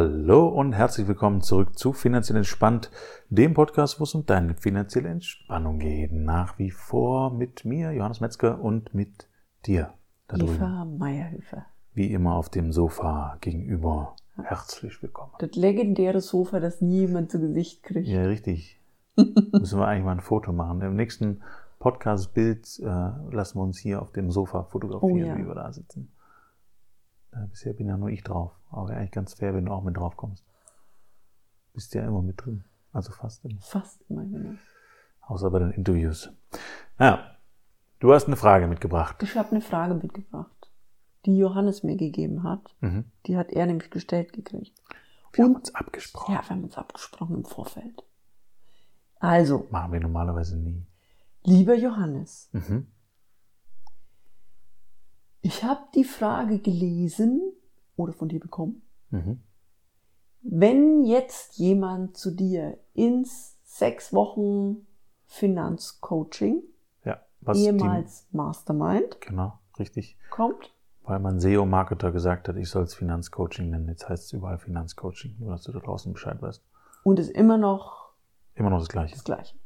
Hallo 0.00 0.46
und 0.46 0.74
herzlich 0.74 1.08
willkommen 1.08 1.40
zurück 1.40 1.76
zu 1.76 1.92
Finanziell 1.92 2.36
Entspannt, 2.36 2.88
dem 3.30 3.52
Podcast, 3.52 3.98
wo 3.98 4.04
es 4.04 4.14
um 4.14 4.24
deine 4.24 4.54
finanzielle 4.54 5.08
Entspannung 5.08 5.80
geht. 5.80 6.12
Nach 6.12 6.56
wie 6.56 6.70
vor 6.70 7.34
mit 7.34 7.64
mir, 7.64 7.90
Johannes 7.90 8.20
Metzger, 8.20 8.60
und 8.60 8.94
mit 8.94 9.28
dir. 9.66 9.94
Da 10.28 10.36
Eva 10.36 10.84
Meierhöfer. 10.84 11.66
Wie 11.94 12.12
immer 12.12 12.36
auf 12.36 12.48
dem 12.48 12.70
Sofa 12.70 13.38
gegenüber. 13.40 14.14
Herzlich 14.40 15.02
willkommen. 15.02 15.32
Das 15.40 15.56
legendäre 15.56 16.20
Sofa, 16.20 16.60
das 16.60 16.80
niemand 16.80 17.32
zu 17.32 17.40
Gesicht 17.40 17.82
kriegt. 17.82 18.06
Ja, 18.06 18.22
richtig. 18.22 18.80
Müssen 19.16 19.80
wir 19.80 19.88
eigentlich 19.88 20.04
mal 20.04 20.12
ein 20.12 20.20
Foto 20.20 20.52
machen. 20.52 20.80
Im 20.80 20.94
nächsten 20.94 21.42
Podcast-Bild 21.80 22.78
äh, 22.84 22.84
lassen 23.34 23.58
wir 23.58 23.62
uns 23.64 23.78
hier 23.78 24.00
auf 24.00 24.12
dem 24.12 24.30
Sofa 24.30 24.62
fotografieren, 24.62 25.24
Oh 25.24 25.26
ja. 25.26 25.36
wie 25.36 25.44
wir 25.44 25.56
da 25.56 25.72
sitzen. 25.72 26.12
Äh, 27.32 27.48
bisher 27.50 27.72
bin 27.72 27.88
ja 27.88 27.96
nur 27.96 28.10
ich 28.10 28.22
drauf. 28.22 28.57
Aber 28.70 28.90
eigentlich 28.90 29.12
ganz 29.12 29.34
fair, 29.34 29.54
wenn 29.54 29.66
du 29.66 29.72
auch 29.72 29.82
mit 29.82 29.96
drauf 29.96 30.16
kommst. 30.16 30.44
Bist 31.72 31.94
ja 31.94 32.04
immer 32.04 32.22
mit 32.22 32.44
drin. 32.44 32.64
Also 32.92 33.12
fast 33.12 33.44
immer. 33.44 33.60
Fast 33.60 34.02
immer, 34.08 34.24
genau. 34.24 34.54
Außer 35.22 35.50
bei 35.50 35.58
den 35.60 35.70
Interviews. 35.72 36.30
Naja, 36.98 37.36
du 38.00 38.12
hast 38.12 38.26
eine 38.26 38.36
Frage 38.36 38.66
mitgebracht. 38.66 39.22
Ich 39.22 39.36
habe 39.36 39.50
eine 39.50 39.60
Frage 39.60 39.94
mitgebracht, 39.94 40.70
die 41.26 41.36
Johannes 41.36 41.82
mir 41.82 41.96
gegeben 41.96 42.42
hat. 42.42 42.74
Mhm. 42.80 43.04
Die 43.26 43.36
hat 43.36 43.50
er 43.52 43.66
nämlich 43.66 43.90
gestellt 43.90 44.32
gekriegt. 44.32 44.74
Wir 45.32 45.44
haben 45.44 45.52
Und- 45.52 45.58
uns 45.60 45.74
abgesprochen. 45.74 46.34
Ja, 46.34 46.42
wir 46.42 46.48
haben 46.50 46.64
uns 46.64 46.76
abgesprochen 46.78 47.36
im 47.36 47.44
Vorfeld. 47.44 48.02
Also, 49.20 49.66
Machen 49.70 49.92
wir 49.92 50.00
normalerweise 50.00 50.56
nie. 50.56 50.86
lieber 51.42 51.74
Johannes, 51.74 52.48
Mhm. 52.52 52.86
ich 55.40 55.64
habe 55.64 55.80
die 55.94 56.04
Frage 56.04 56.58
gelesen 56.58 57.52
oder 57.98 58.12
von 58.14 58.28
dir 58.28 58.40
bekommen. 58.40 58.80
Mhm. 59.10 59.42
Wenn 60.40 61.04
jetzt 61.04 61.58
jemand 61.58 62.16
zu 62.16 62.30
dir 62.30 62.78
ins 62.94 63.58
sechs 63.64 64.12
Wochen 64.14 64.86
Finanzcoaching, 65.26 66.62
Ja, 67.04 67.20
ehemals 67.52 68.26
Mastermind, 68.32 69.18
Die, 69.22 69.26
genau, 69.28 69.58
richtig. 69.78 70.16
kommt, 70.30 70.72
Weil 71.02 71.18
mein 71.18 71.38
SEO-Marketer 71.40 72.12
gesagt 72.12 72.48
hat, 72.48 72.56
ich 72.56 72.70
soll 72.70 72.84
es 72.84 72.94
Finanzcoaching 72.94 73.68
nennen. 73.70 73.88
Jetzt 73.88 74.08
heißt 74.08 74.24
es 74.26 74.32
überall 74.32 74.58
Finanzcoaching, 74.58 75.36
nur 75.38 75.50
dass 75.50 75.64
du 75.64 75.72
da 75.72 75.80
draußen 75.80 76.12
Bescheid 76.12 76.40
weißt. 76.40 76.62
und 77.02 77.18
ist 77.18 77.30
immer 77.30 77.58
noch 77.58 78.12
Immer 78.54 78.70
noch 78.70 78.78
das 78.80 78.88
Gleiche. 78.88 79.14
das 79.14 79.24
Gleiche. 79.24 79.56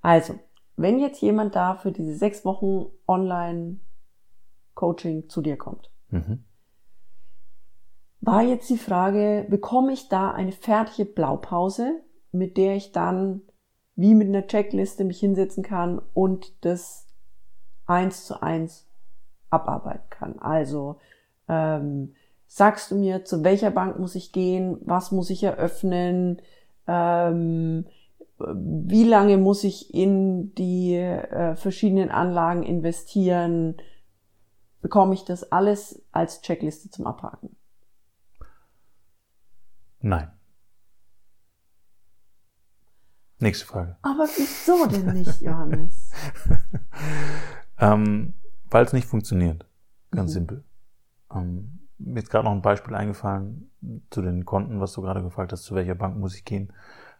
Also, 0.00 0.38
wenn 0.76 0.98
jetzt 0.98 1.20
jemand 1.22 1.54
da 1.56 1.76
für 1.76 1.90
diese 1.92 2.14
sechs 2.16 2.44
Wochen 2.44 2.86
Online-Coaching 3.06 5.28
zu 5.28 5.40
dir 5.42 5.56
kommt, 5.56 5.90
Mhm. 6.10 6.44
War 8.20 8.42
jetzt 8.42 8.68
die 8.70 8.78
Frage, 8.78 9.46
bekomme 9.48 9.92
ich 9.92 10.08
da 10.08 10.30
eine 10.30 10.52
fertige 10.52 11.04
Blaupause, 11.04 12.00
mit 12.32 12.56
der 12.56 12.76
ich 12.76 12.92
dann 12.92 13.42
wie 13.94 14.14
mit 14.14 14.28
einer 14.28 14.46
Checkliste 14.46 15.04
mich 15.04 15.18
hinsetzen 15.20 15.62
kann 15.62 16.00
und 16.12 16.52
das 16.64 17.06
eins 17.86 18.26
zu 18.26 18.42
eins 18.42 18.86
abarbeiten 19.50 20.10
kann. 20.10 20.38
Also 20.38 20.96
ähm, 21.48 22.14
sagst 22.46 22.90
du 22.90 22.96
mir, 22.96 23.24
zu 23.24 23.42
welcher 23.42 23.70
Bank 23.70 23.98
muss 23.98 24.14
ich 24.14 24.32
gehen, 24.32 24.78
was 24.82 25.12
muss 25.12 25.30
ich 25.30 25.42
eröffnen, 25.42 26.42
ähm, 26.86 27.86
wie 28.38 29.04
lange 29.04 29.38
muss 29.38 29.64
ich 29.64 29.94
in 29.94 30.54
die 30.54 30.94
äh, 30.94 31.56
verschiedenen 31.56 32.10
Anlagen 32.10 32.64
investieren, 32.64 33.76
bekomme 34.82 35.14
ich 35.14 35.24
das 35.24 35.50
alles 35.52 36.04
als 36.12 36.42
Checkliste 36.42 36.90
zum 36.90 37.06
Abhaken. 37.06 37.56
Nein. 40.00 40.30
Nächste 43.38 43.66
Frage. 43.66 43.96
Aber 44.02 44.26
wieso 44.36 44.86
denn 44.86 45.12
nicht, 45.12 45.40
Johannes? 45.40 46.10
Ähm, 47.78 48.32
Weil 48.70 48.86
es 48.86 48.94
nicht 48.94 49.06
funktioniert. 49.06 49.66
Ganz 50.10 50.30
Mhm. 50.30 50.34
simpel. 50.34 50.64
Ähm, 51.34 51.80
mir 51.98 52.20
ist 52.22 52.30
gerade 52.30 52.46
noch 52.46 52.52
ein 52.52 52.62
Beispiel 52.62 52.94
eingefallen 52.94 53.70
zu 54.08 54.22
den 54.22 54.46
Konten, 54.46 54.80
was 54.80 54.94
du 54.94 55.02
gerade 55.02 55.22
gefragt 55.22 55.52
hast, 55.52 55.64
zu 55.64 55.74
welcher 55.74 55.94
Bank 55.94 56.16
muss 56.16 56.34
ich 56.34 56.46
gehen. 56.46 56.72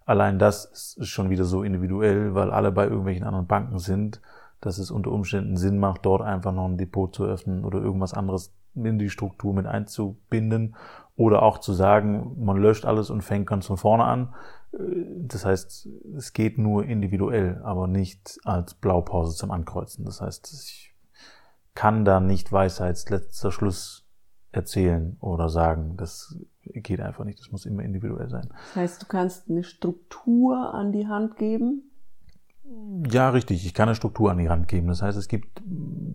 Allein 0.07 0.39
das 0.39 0.65
ist 0.65 0.97
ist 0.99 1.09
schon 1.09 1.29
wieder 1.29 1.45
so 1.45 1.63
individuell, 1.63 2.35
weil 2.35 2.51
alle 2.53 2.73
bei 2.73 2.85
irgendwelchen 2.85 3.25
anderen 3.27 3.47
Banken 3.47 3.79
sind, 3.79 4.23
dass 4.63 4.79
es 4.79 4.91
unter 4.91 5.13
Umständen 5.13 5.59
Sinn 5.59 5.79
macht, 5.79 6.07
dort 6.07 6.23
einfach 6.23 6.53
noch 6.53 6.67
ein 6.67 6.79
Depot 6.79 7.15
zu 7.15 7.25
öffnen 7.27 7.63
oder 7.65 7.79
irgendwas 7.81 8.15
anderes 8.15 8.55
in 8.75 8.99
die 8.99 9.11
Struktur 9.11 9.53
mit 9.53 9.67
einzubinden 9.67 10.75
oder 11.17 11.43
auch 11.43 11.59
zu 11.59 11.73
sagen, 11.73 12.37
man 12.45 12.59
löscht 12.59 12.85
alles 12.85 13.11
und 13.11 13.23
fängt 13.23 13.47
ganz 13.49 13.67
von 13.67 13.77
vorne 13.77 14.05
an. 14.05 14.35
Äh, 14.73 14.79
Das 15.27 15.45
heißt, 15.45 15.89
es 16.17 16.33
geht 16.33 16.59
nur 16.59 16.85
individuell, 16.85 17.61
aber 17.65 17.87
nicht 17.87 18.39
als 18.45 18.75
Blaupause 18.75 19.37
zum 19.37 19.51
Ankreuzen. 19.51 20.05
Das 20.05 20.21
heißt, 20.21 20.53
ich 20.53 20.95
kann 21.75 22.05
da 22.05 22.21
nicht 22.21 22.53
Weisheitsletzter 22.53 23.51
Schluss 23.51 24.07
erzählen 24.53 25.17
oder 25.21 25.49
sagen. 25.49 25.97
Das 25.97 26.37
geht 26.63 27.01
einfach 27.01 27.25
nicht. 27.25 27.39
Das 27.39 27.51
muss 27.51 27.67
immer 27.67 27.83
individuell 27.83 28.29
sein. 28.31 28.49
Das 28.51 28.77
heißt, 28.77 29.03
du 29.03 29.07
kannst 29.07 29.51
eine 29.51 29.63
Struktur 29.63 30.73
an 30.75 30.93
die 30.93 31.07
Hand 31.07 31.37
geben. 31.37 31.91
Ja, 33.11 33.31
richtig. 33.31 33.65
Ich 33.65 33.75
kann 33.75 33.89
eine 33.89 33.95
Struktur 33.95 34.31
an 34.31 34.39
die 34.39 34.49
Hand 34.49 34.69
geben. 34.69 34.89
Das 34.89 35.03
heißt, 35.03 35.17
es 35.17 35.29
gibt 35.29 35.63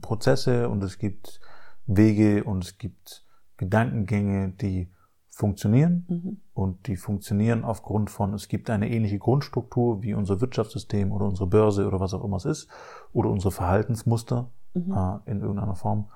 Prozesse 0.02 0.68
und 0.68 0.84
es 0.84 0.98
gibt 0.98 1.40
Wege 1.86 2.44
und 2.44 2.64
es 2.64 2.78
gibt 2.78 3.24
Gedankengänge, 3.62 4.50
die 4.60 4.90
funktionieren 5.30 6.06
Mhm. 6.10 6.42
und 6.54 6.88
die 6.88 6.98
funktionieren 6.98 7.64
aufgrund 7.64 8.10
von, 8.10 8.34
es 8.34 8.48
gibt 8.48 8.70
eine 8.70 8.90
ähnliche 8.90 9.18
Grundstruktur 9.20 10.02
wie 10.04 10.14
unser 10.14 10.42
Wirtschaftssystem 10.42 11.12
oder 11.12 11.26
unsere 11.26 11.48
Börse 11.48 11.88
oder 11.88 12.00
was 12.00 12.14
auch 12.14 12.24
immer 12.24 12.38
es 12.38 12.46
ist 12.46 12.70
oder 13.14 13.30
unsere 13.30 13.52
Verhaltensmuster 13.52 14.50
Mhm. 14.74 14.92
äh, 14.94 15.32
in 15.32 15.42
irgendeiner 15.42 15.76
Form. 15.76 16.10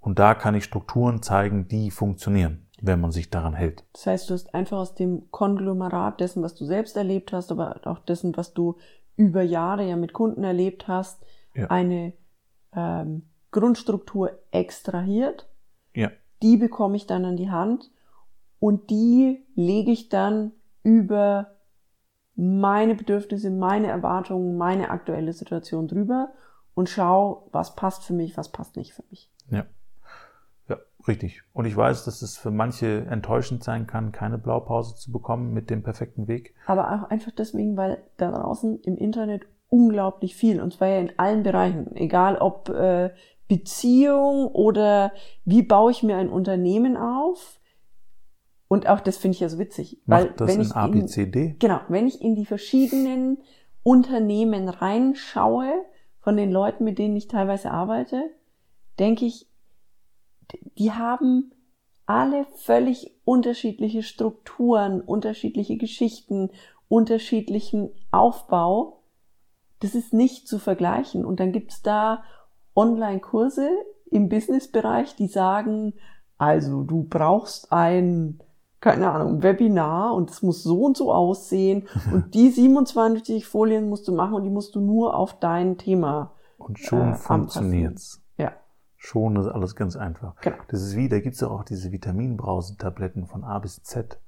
Und 0.00 0.18
da 0.18 0.34
kann 0.34 0.54
ich 0.54 0.64
Strukturen 0.64 1.22
zeigen, 1.22 1.68
die 1.68 1.90
funktionieren, 1.90 2.66
wenn 2.80 3.00
man 3.00 3.12
sich 3.12 3.28
daran 3.30 3.54
hält. 3.54 3.84
Das 3.92 4.06
heißt, 4.06 4.30
du 4.30 4.34
hast 4.34 4.54
einfach 4.54 4.78
aus 4.78 4.94
dem 4.94 5.30
Konglomerat 5.30 6.20
dessen, 6.20 6.42
was 6.42 6.54
du 6.54 6.64
selbst 6.64 6.96
erlebt 6.96 7.32
hast, 7.32 7.50
aber 7.52 7.80
auch 7.84 7.98
dessen, 8.00 8.36
was 8.36 8.54
du 8.54 8.76
über 9.16 9.42
Jahre 9.42 9.86
ja 9.88 9.96
mit 9.96 10.12
Kunden 10.12 10.44
erlebt 10.44 10.88
hast, 10.88 11.24
Ja. 11.54 11.66
eine 11.68 12.12
ähm, 12.72 13.22
Grundstruktur 13.50 14.30
extrahiert. 14.50 15.48
Die 16.42 16.56
bekomme 16.56 16.96
ich 16.96 17.06
dann 17.06 17.24
an 17.24 17.36
die 17.36 17.50
Hand 17.50 17.90
und 18.58 18.90
die 18.90 19.44
lege 19.54 19.90
ich 19.90 20.08
dann 20.08 20.52
über 20.82 21.52
meine 22.34 22.94
Bedürfnisse, 22.94 23.50
meine 23.50 23.88
Erwartungen, 23.88 24.58
meine 24.58 24.90
aktuelle 24.90 25.32
Situation 25.32 25.88
drüber 25.88 26.28
und 26.74 26.88
schau, 26.88 27.48
was 27.52 27.74
passt 27.74 28.04
für 28.04 28.12
mich, 28.12 28.36
was 28.36 28.50
passt 28.52 28.76
nicht 28.76 28.92
für 28.92 29.04
mich. 29.10 29.30
ja. 29.50 29.64
Ja, 30.68 30.78
richtig. 31.06 31.42
Und 31.52 31.64
ich 31.64 31.76
weiß, 31.76 32.04
dass 32.04 32.22
es 32.22 32.36
für 32.36 32.50
manche 32.50 33.06
enttäuschend 33.08 33.62
sein 33.62 33.86
kann, 33.86 34.10
keine 34.10 34.36
Blaupause 34.36 34.96
zu 34.96 35.12
bekommen 35.12 35.54
mit 35.54 35.70
dem 35.70 35.84
perfekten 35.84 36.26
Weg. 36.26 36.54
Aber 36.66 36.90
auch 36.92 37.08
einfach 37.08 37.30
deswegen, 37.30 37.76
weil 37.76 38.02
da 38.16 38.32
draußen 38.32 38.80
im 38.80 38.96
Internet 38.96 39.46
unglaublich 39.68 40.34
viel, 40.34 40.60
und 40.60 40.72
zwar 40.72 40.88
ja 40.88 40.98
in 40.98 41.12
allen 41.18 41.44
Bereichen, 41.44 41.94
egal 41.94 42.36
ob 42.36 42.68
äh, 42.68 43.10
Beziehung 43.48 44.46
oder 44.48 45.12
wie 45.44 45.62
baue 45.62 45.92
ich 45.92 46.02
mir 46.02 46.16
ein 46.16 46.30
Unternehmen 46.30 46.96
auf. 46.96 47.60
Und 48.68 48.88
auch 48.88 49.00
das 49.00 49.16
finde 49.16 49.36
ich 49.36 49.40
ja 49.40 49.48
so 49.48 49.58
witzig. 49.58 50.00
weil 50.06 50.26
Macht 50.26 50.40
das 50.40 50.48
wenn 50.48 50.56
in 50.56 50.66
ich 50.66 50.74
ABCD? 50.74 51.56
Genau, 51.58 51.80
wenn 51.88 52.08
ich 52.08 52.20
in 52.20 52.34
die 52.34 52.46
verschiedenen 52.46 53.38
Unternehmen 53.84 54.68
reinschaue, 54.68 55.84
von 56.26 56.36
den 56.36 56.50
Leuten, 56.50 56.82
mit 56.82 56.98
denen 56.98 57.14
ich 57.14 57.28
teilweise 57.28 57.70
arbeite, 57.70 58.20
denke 58.98 59.24
ich, 59.26 59.46
die 60.76 60.90
haben 60.90 61.52
alle 62.04 62.46
völlig 62.56 63.14
unterschiedliche 63.24 64.02
Strukturen, 64.02 65.00
unterschiedliche 65.00 65.76
Geschichten, 65.76 66.50
unterschiedlichen 66.88 67.90
Aufbau. 68.10 69.04
Das 69.78 69.94
ist 69.94 70.14
nicht 70.14 70.48
zu 70.48 70.58
vergleichen. 70.58 71.24
Und 71.24 71.38
dann 71.38 71.52
gibt's 71.52 71.82
da 71.82 72.24
Online-Kurse 72.76 73.68
im 74.10 74.28
Businessbereich, 74.28 75.16
die 75.16 75.28
sagen, 75.28 75.94
also 76.38 76.82
du 76.82 77.04
brauchst 77.04 77.72
ein, 77.72 78.40
keine 78.80 79.10
Ahnung, 79.10 79.42
Webinar 79.42 80.14
und 80.14 80.30
es 80.30 80.42
muss 80.42 80.62
so 80.62 80.82
und 80.82 80.96
so 80.96 81.12
aussehen 81.12 81.88
und 82.12 82.34
die 82.34 82.50
27 82.50 83.46
Folien 83.46 83.88
musst 83.88 84.06
du 84.06 84.14
machen 84.14 84.34
und 84.34 84.44
die 84.44 84.50
musst 84.50 84.74
du 84.74 84.80
nur 84.80 85.16
auf 85.16 85.38
dein 85.38 85.78
Thema. 85.78 86.32
Und 86.58 86.78
schon 86.78 87.12
äh, 87.12 87.14
funktioniert's. 87.14 88.22
Ja, 88.38 88.52
Schon 88.96 89.36
ist 89.36 89.46
alles 89.46 89.76
ganz 89.76 89.94
einfach. 89.94 90.34
genau. 90.40 90.56
Das 90.68 90.82
ist 90.82 90.96
wie, 90.96 91.08
da 91.08 91.20
gibt's 91.20 91.40
ja 91.40 91.48
auch 91.48 91.64
diese 91.64 91.92
Vitaminbrausetabletten 91.92 93.26
von 93.26 93.44
A 93.44 93.58
bis 93.58 93.82
Z. 93.82 94.18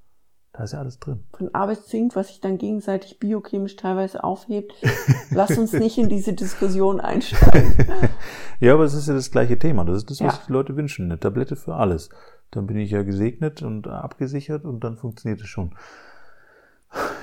Da 0.58 0.64
ist 0.64 0.72
ja 0.72 0.80
alles 0.80 0.98
drin. 0.98 1.20
Von 1.34 1.54
A 1.54 1.66
bis 1.66 1.86
Zink, 1.86 2.16
was 2.16 2.26
sich 2.26 2.40
dann 2.40 2.58
gegenseitig 2.58 3.20
biochemisch 3.20 3.76
teilweise 3.76 4.24
aufhebt. 4.24 4.72
Lass 5.30 5.56
uns 5.56 5.72
nicht 5.72 5.98
in 5.98 6.08
diese 6.08 6.32
Diskussion 6.32 6.98
einsteigen. 7.00 7.76
ja, 8.58 8.74
aber 8.74 8.82
es 8.82 8.92
ist 8.92 9.06
ja 9.06 9.14
das 9.14 9.30
gleiche 9.30 9.56
Thema. 9.56 9.84
Das 9.84 9.98
ist 9.98 10.10
das, 10.10 10.20
was 10.20 10.34
Ja. 10.34 10.42
die 10.48 10.52
Leute 10.52 10.74
wünschen. 10.74 11.04
Eine 11.04 11.20
Tablette 11.20 11.54
für 11.54 11.76
alles. 11.76 12.10
Dann 12.50 12.66
bin 12.66 12.76
ich 12.76 12.90
ja 12.90 13.04
gesegnet 13.04 13.62
und 13.62 13.86
abgesichert 13.86 14.64
und 14.64 14.82
dann 14.82 14.96
funktioniert 14.96 15.40
es 15.40 15.46
schon. 15.46 15.76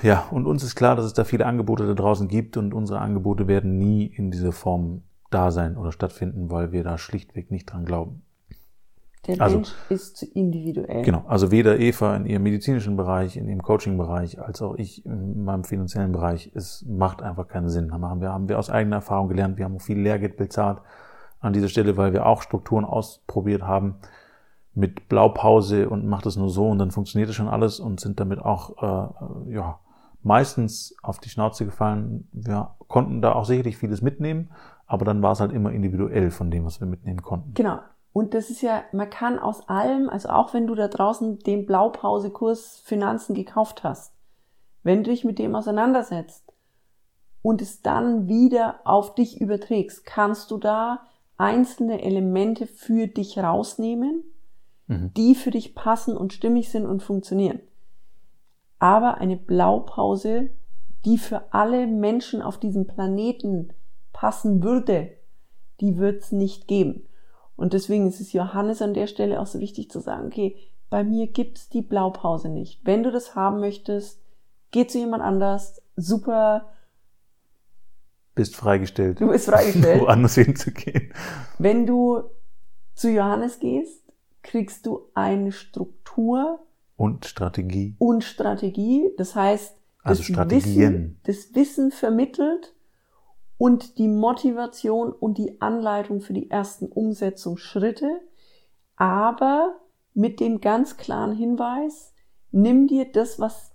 Ja, 0.02 0.26
und 0.30 0.46
uns 0.46 0.62
ist 0.64 0.74
klar, 0.74 0.96
dass 0.96 1.04
es 1.04 1.12
da 1.12 1.24
viele 1.24 1.44
Angebote 1.44 1.86
da 1.86 1.92
draußen 1.92 2.28
gibt 2.28 2.56
und 2.56 2.72
unsere 2.72 3.00
Angebote 3.00 3.48
werden 3.48 3.76
nie 3.76 4.06
in 4.06 4.30
dieser 4.30 4.52
Form 4.52 5.02
da 5.30 5.50
sein 5.50 5.76
oder 5.76 5.92
stattfinden, 5.92 6.50
weil 6.50 6.72
wir 6.72 6.84
da 6.84 6.96
schlichtweg 6.96 7.50
nicht 7.50 7.66
dran 7.70 7.84
glauben. 7.84 8.22
Der 9.26 9.40
Also- 9.40 9.56
Mensch 9.56 9.72
ist 9.88 10.16
zu 10.16 10.26
individuell. 10.26 11.02
Genau, 11.02 11.24
also 11.26 11.50
weder 11.50 11.78
Eva 11.78 12.16
in 12.16 12.26
ihrem 12.26 12.42
medizinischen 12.42 12.96
Bereich, 12.96 13.36
in 13.36 13.48
ihrem 13.48 13.62
Coaching-Bereich, 13.62 14.40
als 14.40 14.62
auch 14.62 14.74
ich 14.76 15.04
in 15.04 15.44
meinem 15.44 15.64
finanziellen 15.64 16.12
Bereich. 16.12 16.50
Es 16.54 16.84
macht 16.88 17.22
einfach 17.22 17.48
keinen 17.48 17.68
Sinn. 17.68 17.88
Da 17.88 17.98
machen 17.98 18.20
wir, 18.20 18.32
haben 18.32 18.48
wir 18.48 18.58
aus 18.58 18.70
eigener 18.70 18.96
Erfahrung 18.96 19.28
gelernt. 19.28 19.56
Wir 19.58 19.64
haben 19.64 19.76
auch 19.76 19.80
viel 19.82 19.98
Lehrgeld 19.98 20.36
bezahlt 20.36 20.78
an 21.40 21.52
dieser 21.52 21.68
Stelle, 21.68 21.96
weil 21.96 22.12
wir 22.12 22.26
auch 22.26 22.42
Strukturen 22.42 22.84
ausprobiert 22.84 23.62
haben 23.62 23.96
mit 24.74 25.08
Blaupause 25.08 25.88
und 25.88 26.06
macht 26.06 26.26
es 26.26 26.36
nur 26.36 26.50
so 26.50 26.68
und 26.68 26.78
dann 26.78 26.90
funktioniert 26.90 27.30
es 27.30 27.36
schon 27.36 27.48
alles 27.48 27.80
und 27.80 27.98
sind 27.98 28.20
damit 28.20 28.40
auch 28.40 28.82
äh, 29.48 29.54
ja 29.54 29.78
meistens 30.22 30.94
auf 31.02 31.18
die 31.18 31.28
Schnauze 31.30 31.64
gefallen. 31.64 32.28
Wir 32.32 32.70
konnten 32.88 33.22
da 33.22 33.32
auch 33.32 33.44
sicherlich 33.44 33.76
vieles 33.76 34.02
mitnehmen, 34.02 34.50
aber 34.86 35.04
dann 35.04 35.22
war 35.22 35.32
es 35.32 35.40
halt 35.40 35.52
immer 35.52 35.72
individuell 35.72 36.30
von 36.30 36.50
dem, 36.50 36.64
was 36.64 36.80
wir 36.80 36.86
mitnehmen 36.86 37.22
konnten. 37.22 37.54
Genau. 37.54 37.78
Und 38.16 38.32
das 38.32 38.48
ist 38.48 38.62
ja, 38.62 38.82
man 38.92 39.10
kann 39.10 39.38
aus 39.38 39.68
allem, 39.68 40.08
also 40.08 40.30
auch 40.30 40.54
wenn 40.54 40.66
du 40.66 40.74
da 40.74 40.88
draußen 40.88 41.38
den 41.40 41.66
Blaupausekurs 41.66 42.78
Finanzen 42.78 43.34
gekauft 43.34 43.84
hast, 43.84 44.14
wenn 44.82 45.04
du 45.04 45.10
dich 45.10 45.22
mit 45.24 45.38
dem 45.38 45.54
auseinandersetzt 45.54 46.50
und 47.42 47.60
es 47.60 47.82
dann 47.82 48.26
wieder 48.26 48.80
auf 48.84 49.14
dich 49.14 49.38
überträgst, 49.38 50.06
kannst 50.06 50.50
du 50.50 50.56
da 50.56 51.02
einzelne 51.36 52.00
Elemente 52.00 52.66
für 52.66 53.06
dich 53.06 53.38
rausnehmen, 53.38 54.24
Mhm. 54.86 55.12
die 55.14 55.34
für 55.34 55.50
dich 55.50 55.74
passen 55.74 56.16
und 56.16 56.32
stimmig 56.32 56.70
sind 56.70 56.86
und 56.86 57.02
funktionieren. 57.02 57.60
Aber 58.78 59.18
eine 59.18 59.36
Blaupause, 59.36 60.48
die 61.04 61.18
für 61.18 61.52
alle 61.52 61.86
Menschen 61.86 62.40
auf 62.40 62.56
diesem 62.56 62.86
Planeten 62.86 63.74
passen 64.14 64.62
würde, 64.62 65.10
die 65.82 65.98
wird 65.98 66.22
es 66.22 66.32
nicht 66.32 66.66
geben. 66.66 67.06
Und 67.56 67.72
deswegen 67.72 68.06
ist 68.06 68.20
es 68.20 68.32
Johannes 68.32 68.82
an 68.82 68.94
der 68.94 69.06
Stelle 69.06 69.40
auch 69.40 69.46
so 69.46 69.58
wichtig 69.60 69.90
zu 69.90 70.00
sagen, 70.00 70.26
okay, 70.26 70.56
bei 70.90 71.02
mir 71.02 71.26
gibt's 71.26 71.68
die 71.68 71.82
Blaupause 71.82 72.48
nicht. 72.48 72.80
Wenn 72.84 73.02
du 73.02 73.10
das 73.10 73.34
haben 73.34 73.60
möchtest, 73.60 74.20
geh 74.70 74.86
zu 74.86 74.98
jemand 74.98 75.22
anders, 75.22 75.82
super, 75.96 76.68
Bist 78.34 78.54
freigestellt. 78.56 79.20
du 79.20 79.28
bist 79.28 79.46
freigestellt. 79.48 80.02
woanders 80.06 80.34
hinzugehen. 80.34 81.12
Wenn 81.58 81.86
du 81.86 82.22
zu 82.94 83.10
Johannes 83.10 83.58
gehst, 83.58 84.02
kriegst 84.42 84.84
du 84.86 85.08
eine 85.14 85.50
Struktur 85.52 86.60
Und 86.96 87.24
Strategie. 87.24 87.96
und 87.98 88.22
Strategie. 88.22 89.10
Das 89.16 89.34
heißt, 89.34 89.74
Also 90.02 90.20
das 90.20 90.26
Strategien. 90.26 90.92
Wissen, 90.92 91.20
das 91.24 91.54
Wissen 91.54 91.90
vermittelt 91.90 92.74
und 93.58 93.98
die 93.98 94.08
Motivation 94.08 95.12
und 95.12 95.38
die 95.38 95.60
Anleitung 95.60 96.20
für 96.20 96.32
die 96.32 96.50
ersten 96.50 96.86
Umsetzungsschritte, 96.86 98.20
aber 98.96 99.76
mit 100.14 100.40
dem 100.40 100.60
ganz 100.60 100.96
klaren 100.96 101.32
Hinweis, 101.32 102.14
nimm 102.50 102.86
dir 102.86 103.10
das, 103.10 103.38
was 103.38 103.72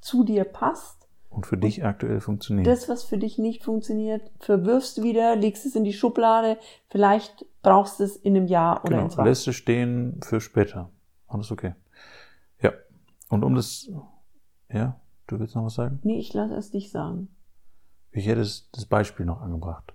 zu 0.00 0.24
dir 0.24 0.44
passt, 0.44 1.08
Und 1.30 1.46
für 1.46 1.56
dich 1.56 1.84
aktuell 1.84 2.20
funktioniert. 2.20 2.66
das, 2.66 2.88
was 2.88 3.04
für 3.04 3.18
dich 3.18 3.38
nicht 3.38 3.64
funktioniert, 3.64 4.30
verwirfst 4.38 4.98
du 4.98 5.02
wieder, 5.02 5.36
legst 5.36 5.66
es 5.66 5.74
in 5.74 5.84
die 5.84 5.92
Schublade, 5.92 6.58
vielleicht 6.88 7.46
brauchst 7.62 8.00
du 8.00 8.04
es 8.04 8.16
in 8.16 8.36
einem 8.36 8.46
Jahr 8.46 8.84
oder 8.84 8.92
in 8.92 8.98
genau. 8.98 9.08
zwei. 9.08 9.24
Lässt 9.24 9.48
es 9.48 9.56
stehen 9.56 10.20
für 10.22 10.40
später. 10.40 10.90
Alles 11.26 11.50
okay. 11.50 11.74
Ja. 12.62 12.72
Und 13.28 13.44
um 13.44 13.54
das, 13.54 13.90
ja, 14.72 15.00
du 15.26 15.38
willst 15.38 15.54
noch 15.54 15.64
was 15.64 15.74
sagen? 15.74 16.00
Nee, 16.02 16.18
ich 16.18 16.32
lasse 16.32 16.54
es 16.54 16.70
dich 16.70 16.90
sagen. 16.90 17.28
Ich 18.10 18.26
hätte 18.26 18.40
das 18.40 18.86
Beispiel 18.88 19.26
noch 19.26 19.42
angebracht. 19.42 19.94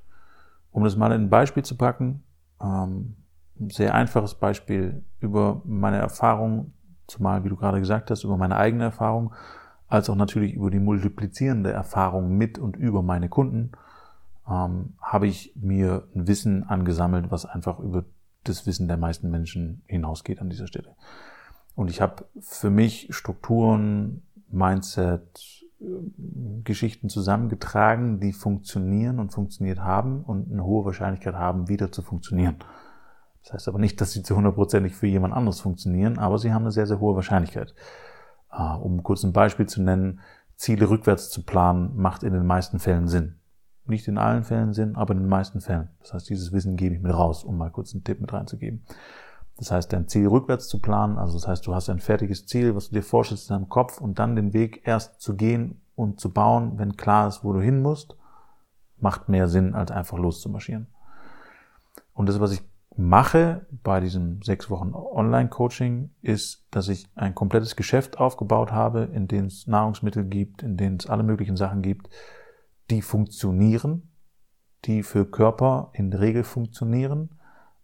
Um 0.72 0.84
das 0.84 0.96
mal 0.96 1.12
in 1.12 1.24
ein 1.24 1.30
Beispiel 1.30 1.64
zu 1.64 1.78
packen, 1.78 2.24
ähm, 2.62 3.16
ein 3.60 3.70
sehr 3.70 3.94
einfaches 3.94 4.36
Beispiel 4.36 5.04
über 5.20 5.62
meine 5.66 5.98
Erfahrung, 5.98 6.74
zumal, 7.08 7.44
wie 7.44 7.50
du 7.50 7.56
gerade 7.56 7.80
gesagt 7.80 8.10
hast, 8.12 8.24
über 8.24 8.38
meine 8.38 8.58
eigene 8.58 8.86
Erfahrung, 8.86 9.34
als 9.88 10.10
auch 10.10 10.16
natürlich 10.16 10.54
über 10.54 10.72
die 10.72 10.80
multiplizierende 10.80 11.72
Erfahrung 11.72 12.36
mit 12.36 12.58
und 12.58 12.76
über 12.76 13.04
meine 13.04 13.30
Kunden, 13.30 13.72
ähm, 14.50 14.94
habe 15.00 15.28
ich 15.28 15.54
mir 15.56 16.08
ein 16.16 16.28
Wissen 16.28 16.64
angesammelt, 16.64 17.30
was 17.30 17.46
einfach 17.46 17.80
über 17.80 18.04
das 18.44 18.66
Wissen 18.66 18.88
der 18.88 18.98
meisten 18.98 19.30
Menschen 19.30 19.84
hinausgeht 19.86 20.42
an 20.42 20.50
dieser 20.50 20.68
Stelle. 20.68 20.96
Und 21.76 21.90
ich 21.90 22.02
habe 22.02 22.26
für 22.40 22.70
mich 22.70 23.08
Strukturen, 23.12 24.24
Mindset, 24.50 25.63
Geschichten 26.64 27.10
zusammengetragen, 27.10 28.20
die 28.20 28.34
funktionieren 28.34 29.20
und 29.20 29.34
funktioniert 29.34 29.80
haben 29.80 30.24
und 30.24 30.52
eine 30.52 30.64
hohe 30.64 30.86
Wahrscheinlichkeit 30.86 31.36
haben, 31.36 31.68
wieder 31.68 31.92
zu 31.92 32.02
funktionieren. 32.02 32.56
Das 33.44 33.54
heißt 33.54 33.68
aber 33.68 33.80
nicht, 33.80 34.00
dass 34.00 34.12
sie 34.12 34.24
zu 34.24 34.36
hundertprozentig 34.36 34.96
für 34.96 35.08
jemand 35.08 35.34
anderes 35.34 35.60
funktionieren, 35.60 36.18
aber 36.18 36.38
sie 36.38 36.54
haben 36.54 36.64
eine 36.64 36.72
sehr, 36.72 36.88
sehr 36.88 37.00
hohe 37.00 37.16
Wahrscheinlichkeit. 37.16 37.74
Äh, 38.52 38.76
Um 38.78 39.04
kurz 39.04 39.24
ein 39.24 39.34
Beispiel 39.34 39.66
zu 39.66 39.82
nennen, 39.82 40.22
Ziele 40.56 40.90
rückwärts 40.90 41.30
zu 41.30 41.44
planen, 41.44 41.96
macht 41.96 42.24
in 42.24 42.34
den 42.34 42.46
meisten 42.46 42.80
Fällen 42.80 43.08
Sinn. 43.08 43.40
Nicht 43.86 44.08
in 44.08 44.18
allen 44.18 44.46
Fällen 44.46 44.74
Sinn, 44.74 44.96
aber 44.96 45.14
in 45.14 45.20
den 45.20 45.28
meisten 45.28 45.60
Fällen. 45.60 45.90
Das 46.00 46.14
heißt, 46.14 46.30
dieses 46.30 46.54
Wissen 46.54 46.78
gebe 46.78 46.96
ich 46.96 47.02
mit 47.02 47.14
raus, 47.14 47.44
um 47.44 47.58
mal 47.58 47.70
kurz 47.70 47.94
einen 47.94 48.06
Tipp 48.06 48.22
mit 48.22 48.32
reinzugeben. 48.32 48.86
Das 49.58 49.72
heißt, 49.72 49.94
dein 49.94 50.08
Ziel 50.08 50.28
rückwärts 50.28 50.68
zu 50.68 50.80
planen, 50.80 51.18
also 51.18 51.34
das 51.34 51.48
heißt, 51.48 51.66
du 51.68 51.76
hast 51.76 51.90
ein 51.90 52.00
fertiges 52.00 52.46
Ziel, 52.48 52.76
was 52.76 52.90
du 52.90 52.96
dir 52.96 53.04
vorstellst 53.04 53.50
in 53.50 53.56
deinem 53.56 53.70
Kopf 53.70 54.02
und 54.02 54.20
dann 54.20 54.36
den 54.36 54.54
Weg 54.54 54.82
erst 54.86 55.22
zu 55.22 55.36
gehen 55.36 55.82
und 55.96 56.20
zu 56.20 56.32
bauen, 56.32 56.78
wenn 56.78 56.98
klar 56.98 57.28
ist, 57.28 57.44
wo 57.44 57.54
du 57.54 57.62
hin 57.62 57.82
musst, 57.82 58.16
macht 58.98 59.30
mehr 59.30 59.48
Sinn, 59.48 59.76
als 59.76 59.92
einfach 59.92 60.18
loszumarschieren. 60.18 60.88
Und 62.14 62.30
das, 62.30 62.40
was 62.40 62.52
ich 62.52 62.62
mache 62.96 63.66
bei 63.84 64.00
diesem 64.00 64.42
sechs 64.42 64.70
Wochen 64.70 64.94
Online-Coaching, 64.94 66.12
ist, 66.22 66.66
dass 66.72 66.88
ich 66.88 67.08
ein 67.16 67.36
komplettes 67.36 67.76
Geschäft 67.76 68.20
aufgebaut 68.20 68.72
habe, 68.72 69.10
in 69.14 69.28
dem 69.28 69.46
es 69.46 69.68
Nahrungsmittel 69.68 70.26
gibt, 70.26 70.64
in 70.64 70.78
denen 70.78 70.98
es 70.98 71.08
alle 71.08 71.24
möglichen 71.24 71.58
Sachen 71.58 71.82
gibt, 71.82 72.10
die 72.90 73.02
funktionieren, 73.02 74.12
die 74.86 75.04
für 75.04 75.26
Körper 75.26 75.90
in 75.94 76.12
der 76.12 76.20
Regel 76.20 76.44
funktionieren. 76.44 77.40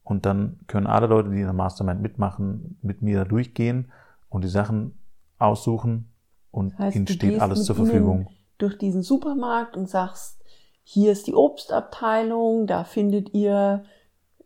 Und 0.09 0.25
dann 0.25 0.59
können 0.65 0.87
alle 0.87 1.05
Leute, 1.05 1.29
die 1.29 1.37
in 1.37 1.43
der 1.43 1.53
Mastermind 1.53 2.01
mitmachen, 2.01 2.79
mit 2.81 3.03
mir 3.03 3.19
da 3.19 3.25
durchgehen 3.25 3.91
und 4.27 4.43
die 4.43 4.49
Sachen 4.49 4.97
aussuchen 5.37 6.11
und 6.49 6.71
Das 6.71 6.79
heißt, 6.79 6.95
ihnen 6.95 7.07
steht 7.07 7.39
alles 7.39 7.63
zur 7.65 7.75
Verfügung. 7.75 8.27
durch 8.57 8.75
diesen 8.79 9.03
Supermarkt 9.03 9.77
und 9.77 9.87
sagst, 9.87 10.43
hier 10.83 11.11
ist 11.11 11.27
die 11.27 11.35
Obstabteilung, 11.35 12.65
da 12.65 12.85
findet 12.85 13.35
ihr 13.35 13.83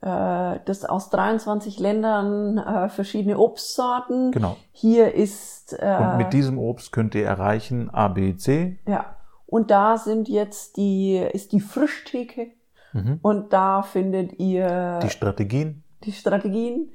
äh, 0.01 0.59
das 0.65 0.83
aus 0.83 1.09
23 1.09 1.79
Ländern 1.79 2.57
äh, 2.57 2.89
verschiedene 2.89 3.39
Obstsorten. 3.39 4.33
Genau. 4.33 4.57
Hier 4.73 5.13
ist 5.13 5.71
äh, 5.79 5.97
Und 5.97 6.17
mit 6.17 6.33
diesem 6.33 6.59
Obst 6.59 6.91
könnt 6.91 7.15
ihr 7.15 7.25
erreichen 7.25 7.89
A, 7.89 8.09
B, 8.09 8.35
C. 8.35 8.79
ja 8.85 9.15
und 9.45 9.71
da 9.71 9.97
sind 9.97 10.27
jetzt 10.27 10.75
die 10.75 11.15
ist 11.17 11.53
die 11.53 11.61
Frischtheke 11.61 12.51
Mhm. 12.93 13.19
und 13.21 13.53
da 13.53 13.81
findet 13.81 14.39
ihr 14.39 14.99
Die 15.01 15.09
Strategien. 15.09 15.83
die 16.03 16.11
Strategien 16.11 16.91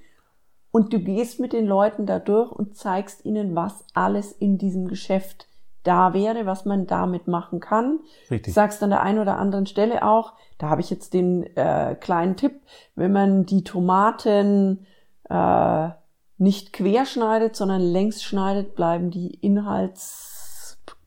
und 0.70 0.92
du 0.92 0.98
gehst 1.00 1.40
mit 1.40 1.52
den 1.52 1.66
Leuten 1.66 2.06
da 2.06 2.18
durch 2.18 2.52
und 2.52 2.76
zeigst 2.76 3.24
ihnen, 3.24 3.54
was 3.56 3.84
alles 3.94 4.32
in 4.32 4.58
diesem 4.58 4.86
Geschäft 4.88 5.46
da 5.82 6.12
wäre, 6.12 6.44
was 6.44 6.64
man 6.64 6.86
damit 6.86 7.26
machen 7.28 7.60
kann. 7.60 8.00
Richtig. 8.30 8.52
Sagst 8.52 8.82
an 8.82 8.90
der 8.90 9.00
einen 9.02 9.18
oder 9.20 9.38
anderen 9.38 9.66
Stelle 9.66 10.02
auch, 10.02 10.34
da 10.58 10.68
habe 10.68 10.80
ich 10.82 10.90
jetzt 10.90 11.14
den 11.14 11.44
äh, 11.56 11.96
kleinen 11.98 12.36
Tipp, 12.36 12.60
wenn 12.94 13.12
man 13.12 13.46
die 13.46 13.64
Tomaten 13.64 14.86
äh, 15.30 15.88
nicht 16.36 16.72
quer 16.72 17.06
schneidet, 17.06 17.56
sondern 17.56 17.80
längs 17.80 18.22
schneidet, 18.22 18.74
bleiben 18.76 19.10
die 19.10 19.38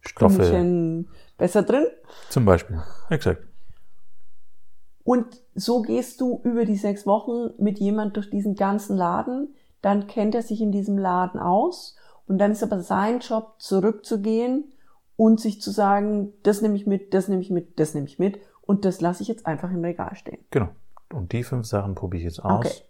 Stoffe. 0.01 0.35
Inhaltskügelchen 0.41 1.09
besser 1.37 1.63
drin. 1.63 1.85
Zum 2.29 2.45
Beispiel. 2.45 2.81
Exakt. 3.09 3.43
Und 5.03 5.41
so 5.55 5.81
gehst 5.81 6.21
du 6.21 6.41
über 6.43 6.65
die 6.65 6.75
sechs 6.77 7.05
Wochen 7.05 7.51
mit 7.57 7.79
jemand 7.79 8.15
durch 8.15 8.29
diesen 8.29 8.55
ganzen 8.55 8.95
Laden, 8.95 9.55
dann 9.81 10.07
kennt 10.07 10.35
er 10.35 10.43
sich 10.43 10.61
in 10.61 10.71
diesem 10.71 10.97
Laden 10.97 11.39
aus 11.39 11.95
und 12.27 12.37
dann 12.37 12.51
ist 12.51 12.63
aber 12.63 12.81
sein 12.81 13.19
Job 13.19 13.55
zurückzugehen 13.57 14.71
und 15.15 15.39
sich 15.39 15.61
zu 15.61 15.71
sagen, 15.71 16.33
das 16.43 16.61
nehme 16.61 16.75
ich 16.75 16.85
mit, 16.85 17.13
das 17.13 17.27
nehme 17.27 17.41
ich 17.41 17.49
mit, 17.49 17.79
das 17.79 17.93
nehme 17.93 18.07
ich 18.07 18.19
mit 18.19 18.39
und 18.61 18.85
das 18.85 19.01
lasse 19.01 19.23
ich 19.23 19.27
jetzt 19.27 19.45
einfach 19.47 19.71
im 19.71 19.83
Regal 19.83 20.15
stehen. 20.15 20.39
Genau. 20.51 20.69
Und 21.11 21.31
die 21.33 21.43
fünf 21.43 21.65
Sachen 21.65 21.95
probiere 21.95 22.19
ich 22.19 22.25
jetzt 22.25 22.43
aus, 22.45 22.65
Okay. 22.65 22.83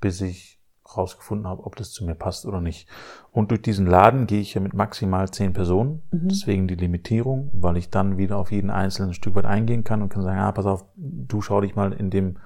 bis 0.00 0.20
ich 0.20 0.60
rausgefunden 0.94 1.46
habe, 1.46 1.64
ob 1.64 1.76
das 1.76 1.92
zu 1.92 2.04
mir 2.04 2.14
passt 2.14 2.46
oder 2.46 2.60
nicht. 2.60 2.88
Und 3.32 3.50
durch 3.50 3.62
diesen 3.62 3.86
Laden 3.86 4.26
gehe 4.26 4.40
ich 4.40 4.54
ja 4.54 4.60
mit 4.60 4.74
maximal 4.74 5.30
zehn 5.30 5.52
Personen, 5.52 6.02
mhm. 6.10 6.28
deswegen 6.28 6.68
die 6.68 6.74
Limitierung, 6.74 7.50
weil 7.54 7.76
ich 7.76 7.90
dann 7.90 8.18
wieder 8.18 8.38
auf 8.38 8.52
jeden 8.52 8.70
einzelnen 8.70 9.14
Stück 9.14 9.34
weit 9.34 9.46
eingehen 9.46 9.84
kann 9.84 10.02
und 10.02 10.08
kann 10.08 10.22
sagen, 10.22 10.38
ah, 10.38 10.52
pass 10.52 10.66
auf, 10.66 10.84
du 10.96 11.40
schau 11.40 11.60
dich 11.60 11.74
mal 11.74 11.92
in 11.92 12.10
dem 12.10 12.38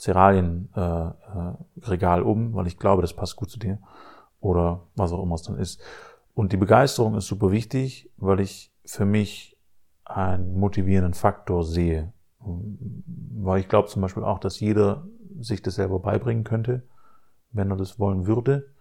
Cerealienregal 0.00 2.18
äh, 2.18 2.22
äh, 2.22 2.24
um, 2.24 2.54
weil 2.54 2.66
ich 2.66 2.78
glaube, 2.78 3.02
das 3.02 3.14
passt 3.14 3.36
gut 3.36 3.50
zu 3.50 3.58
dir 3.58 3.78
oder 4.40 4.86
was 4.94 5.12
auch 5.12 5.22
immer 5.22 5.34
es 5.34 5.42
dann 5.42 5.58
ist. 5.58 5.80
Und 6.34 6.52
die 6.52 6.56
Begeisterung 6.56 7.16
ist 7.16 7.26
super 7.26 7.50
wichtig, 7.50 8.10
weil 8.16 8.40
ich 8.40 8.72
für 8.84 9.04
mich 9.04 9.56
einen 10.04 10.58
motivierenden 10.58 11.14
Faktor 11.14 11.64
sehe. 11.64 12.12
Weil 12.40 13.60
ich 13.60 13.68
glaube 13.68 13.88
zum 13.88 14.02
Beispiel 14.02 14.22
auch, 14.22 14.38
dass 14.38 14.60
jeder 14.60 15.06
sich 15.40 15.62
das 15.62 15.74
selber 15.74 15.98
beibringen 15.98 16.44
könnte 16.44 16.84
wenn 17.50 17.70
er 17.70 17.76
das 17.76 17.98
wollen 17.98 18.26
würde, 18.26 18.72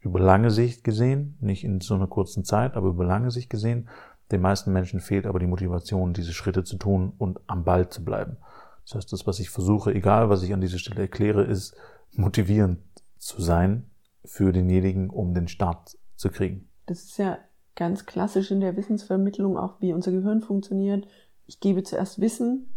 über 0.00 0.20
lange 0.20 0.50
Sicht 0.50 0.84
gesehen, 0.84 1.36
nicht 1.40 1.64
in 1.64 1.80
so 1.80 1.94
einer 1.94 2.08
kurzen 2.08 2.44
Zeit, 2.44 2.74
aber 2.74 2.88
über 2.88 3.04
lange 3.04 3.30
Sicht 3.30 3.50
gesehen, 3.50 3.88
den 4.30 4.40
meisten 4.40 4.72
Menschen 4.72 5.00
fehlt 5.00 5.26
aber 5.26 5.38
die 5.38 5.46
Motivation, 5.46 6.14
diese 6.14 6.32
Schritte 6.32 6.64
zu 6.64 6.76
tun 6.76 7.12
und 7.18 7.40
am 7.46 7.64
Ball 7.64 7.88
zu 7.88 8.04
bleiben. 8.04 8.38
Das 8.84 8.96
heißt, 8.96 9.12
das, 9.12 9.26
was 9.26 9.38
ich 9.38 9.50
versuche, 9.50 9.94
egal 9.94 10.28
was 10.28 10.42
ich 10.42 10.52
an 10.52 10.60
dieser 10.60 10.78
Stelle 10.78 11.02
erkläre, 11.02 11.44
ist 11.44 11.76
motivierend 12.12 12.80
zu 13.18 13.40
sein 13.40 13.90
für 14.24 14.52
denjenigen, 14.52 15.10
um 15.10 15.34
den 15.34 15.48
Start 15.48 15.98
zu 16.16 16.30
kriegen. 16.30 16.68
Das 16.86 17.04
ist 17.04 17.18
ja 17.18 17.38
ganz 17.76 18.06
klassisch 18.06 18.50
in 18.50 18.60
der 18.60 18.76
Wissensvermittlung, 18.76 19.56
auch 19.56 19.80
wie 19.80 19.92
unser 19.92 20.10
Gehirn 20.10 20.40
funktioniert. 20.40 21.06
Ich 21.46 21.60
gebe 21.60 21.82
zuerst 21.82 22.20
Wissen. 22.20 22.74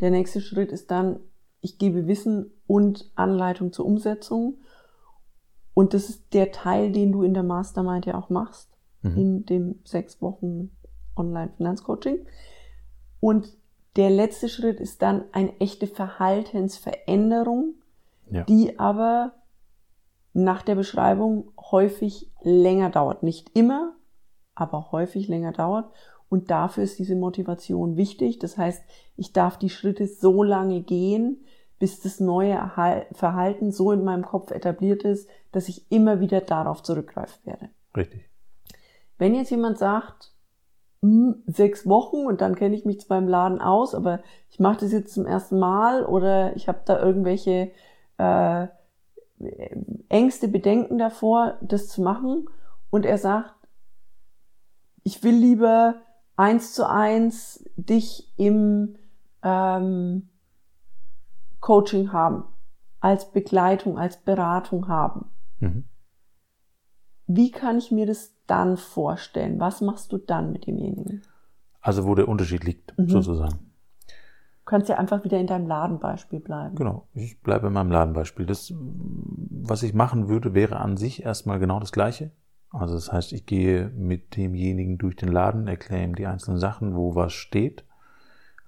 Der 0.00 0.10
nächste 0.10 0.40
Schritt 0.40 0.72
ist 0.72 0.90
dann, 0.90 1.20
ich 1.60 1.78
gebe 1.78 2.06
Wissen 2.06 2.50
und 2.66 3.10
Anleitung 3.14 3.72
zur 3.72 3.86
Umsetzung. 3.86 4.58
Und 5.74 5.92
das 5.92 6.08
ist 6.08 6.32
der 6.32 6.52
Teil, 6.52 6.92
den 6.92 7.12
du 7.12 7.22
in 7.22 7.34
der 7.34 7.42
Mastermind 7.42 8.06
ja 8.06 8.16
auch 8.16 8.30
machst, 8.30 8.70
mhm. 9.02 9.16
in 9.16 9.46
dem 9.46 9.80
sechs 9.84 10.22
Wochen 10.22 10.70
Online-Finanzcoaching. 11.16 12.26
Und 13.20 13.56
der 13.96 14.10
letzte 14.10 14.48
Schritt 14.48 14.80
ist 14.80 15.02
dann 15.02 15.24
eine 15.32 15.58
echte 15.60 15.86
Verhaltensveränderung, 15.86 17.74
ja. 18.30 18.44
die 18.44 18.78
aber 18.78 19.32
nach 20.32 20.62
der 20.62 20.74
Beschreibung 20.74 21.52
häufig 21.58 22.30
länger 22.42 22.90
dauert. 22.90 23.22
Nicht 23.22 23.50
immer, 23.56 23.94
aber 24.54 24.92
häufig 24.92 25.28
länger 25.28 25.52
dauert. 25.52 25.90
Und 26.28 26.50
dafür 26.50 26.82
ist 26.82 26.98
diese 26.98 27.14
Motivation 27.14 27.96
wichtig. 27.96 28.40
Das 28.40 28.58
heißt, 28.58 28.82
ich 29.16 29.32
darf 29.32 29.58
die 29.58 29.70
Schritte 29.70 30.08
so 30.08 30.42
lange 30.42 30.82
gehen, 30.82 31.44
bis 31.78 32.00
das 32.00 32.20
neue 32.20 32.70
Verhalten 33.12 33.72
so 33.72 33.92
in 33.92 34.04
meinem 34.04 34.24
Kopf 34.24 34.50
etabliert 34.50 35.02
ist, 35.02 35.28
dass 35.52 35.68
ich 35.68 35.90
immer 35.90 36.20
wieder 36.20 36.40
darauf 36.40 36.82
zurückgreifen 36.82 37.44
werde. 37.44 37.68
Richtig. 37.96 38.28
Wenn 39.18 39.34
jetzt 39.34 39.50
jemand 39.50 39.78
sagt, 39.78 40.32
hm, 41.02 41.42
sechs 41.46 41.86
Wochen 41.86 42.26
und 42.26 42.40
dann 42.40 42.54
kenne 42.54 42.74
ich 42.74 42.84
mich 42.84 43.00
zwar 43.00 43.18
im 43.18 43.28
Laden 43.28 43.60
aus, 43.60 43.94
aber 43.94 44.20
ich 44.50 44.58
mache 44.58 44.80
das 44.80 44.92
jetzt 44.92 45.12
zum 45.12 45.26
ersten 45.26 45.58
Mal 45.58 46.04
oder 46.04 46.56
ich 46.56 46.68
habe 46.68 46.80
da 46.84 46.98
irgendwelche 46.98 47.70
äh, 48.18 48.68
Ängste, 50.08 50.48
Bedenken 50.48 50.98
davor, 50.98 51.58
das 51.60 51.88
zu 51.88 52.00
machen 52.00 52.48
und 52.90 53.04
er 53.04 53.18
sagt, 53.18 53.54
ich 55.02 55.22
will 55.22 55.34
lieber 55.34 55.96
eins 56.36 56.72
zu 56.72 56.88
eins 56.88 57.68
dich 57.76 58.32
im 58.36 58.96
ähm, 59.42 60.30
Coaching 61.64 62.12
haben, 62.12 62.44
als 63.00 63.32
Begleitung, 63.32 63.96
als 63.96 64.18
Beratung 64.18 64.86
haben. 64.86 65.30
Mhm. 65.60 65.84
Wie 67.26 67.50
kann 67.50 67.78
ich 67.78 67.90
mir 67.90 68.04
das 68.04 68.34
dann 68.46 68.76
vorstellen? 68.76 69.58
Was 69.58 69.80
machst 69.80 70.12
du 70.12 70.18
dann 70.18 70.52
mit 70.52 70.66
demjenigen? 70.66 71.22
Also 71.80 72.04
wo 72.04 72.14
der 72.14 72.28
Unterschied 72.28 72.64
liegt, 72.64 72.98
mhm. 72.98 73.08
sozusagen. 73.08 73.72
Du 74.06 74.64
kannst 74.66 74.90
ja 74.90 74.98
einfach 74.98 75.24
wieder 75.24 75.38
in 75.38 75.46
deinem 75.46 75.66
Ladenbeispiel 75.66 76.40
bleiben. 76.40 76.74
Genau, 76.74 77.08
ich 77.14 77.40
bleibe 77.40 77.68
in 77.68 77.72
meinem 77.72 77.90
Ladenbeispiel. 77.90 78.44
Das, 78.44 78.74
was 78.76 79.82
ich 79.82 79.94
machen 79.94 80.28
würde, 80.28 80.52
wäre 80.52 80.76
an 80.76 80.98
sich 80.98 81.22
erstmal 81.22 81.58
genau 81.58 81.80
das 81.80 81.92
Gleiche. 81.92 82.30
Also 82.68 82.92
das 82.94 83.10
heißt, 83.10 83.32
ich 83.32 83.46
gehe 83.46 83.88
mit 83.88 84.36
demjenigen 84.36 84.98
durch 84.98 85.16
den 85.16 85.32
Laden, 85.32 85.66
erkläre 85.66 86.04
ihm 86.04 86.14
die 86.14 86.26
einzelnen 86.26 86.58
Sachen, 86.58 86.94
wo 86.94 87.14
was 87.14 87.32
steht, 87.32 87.86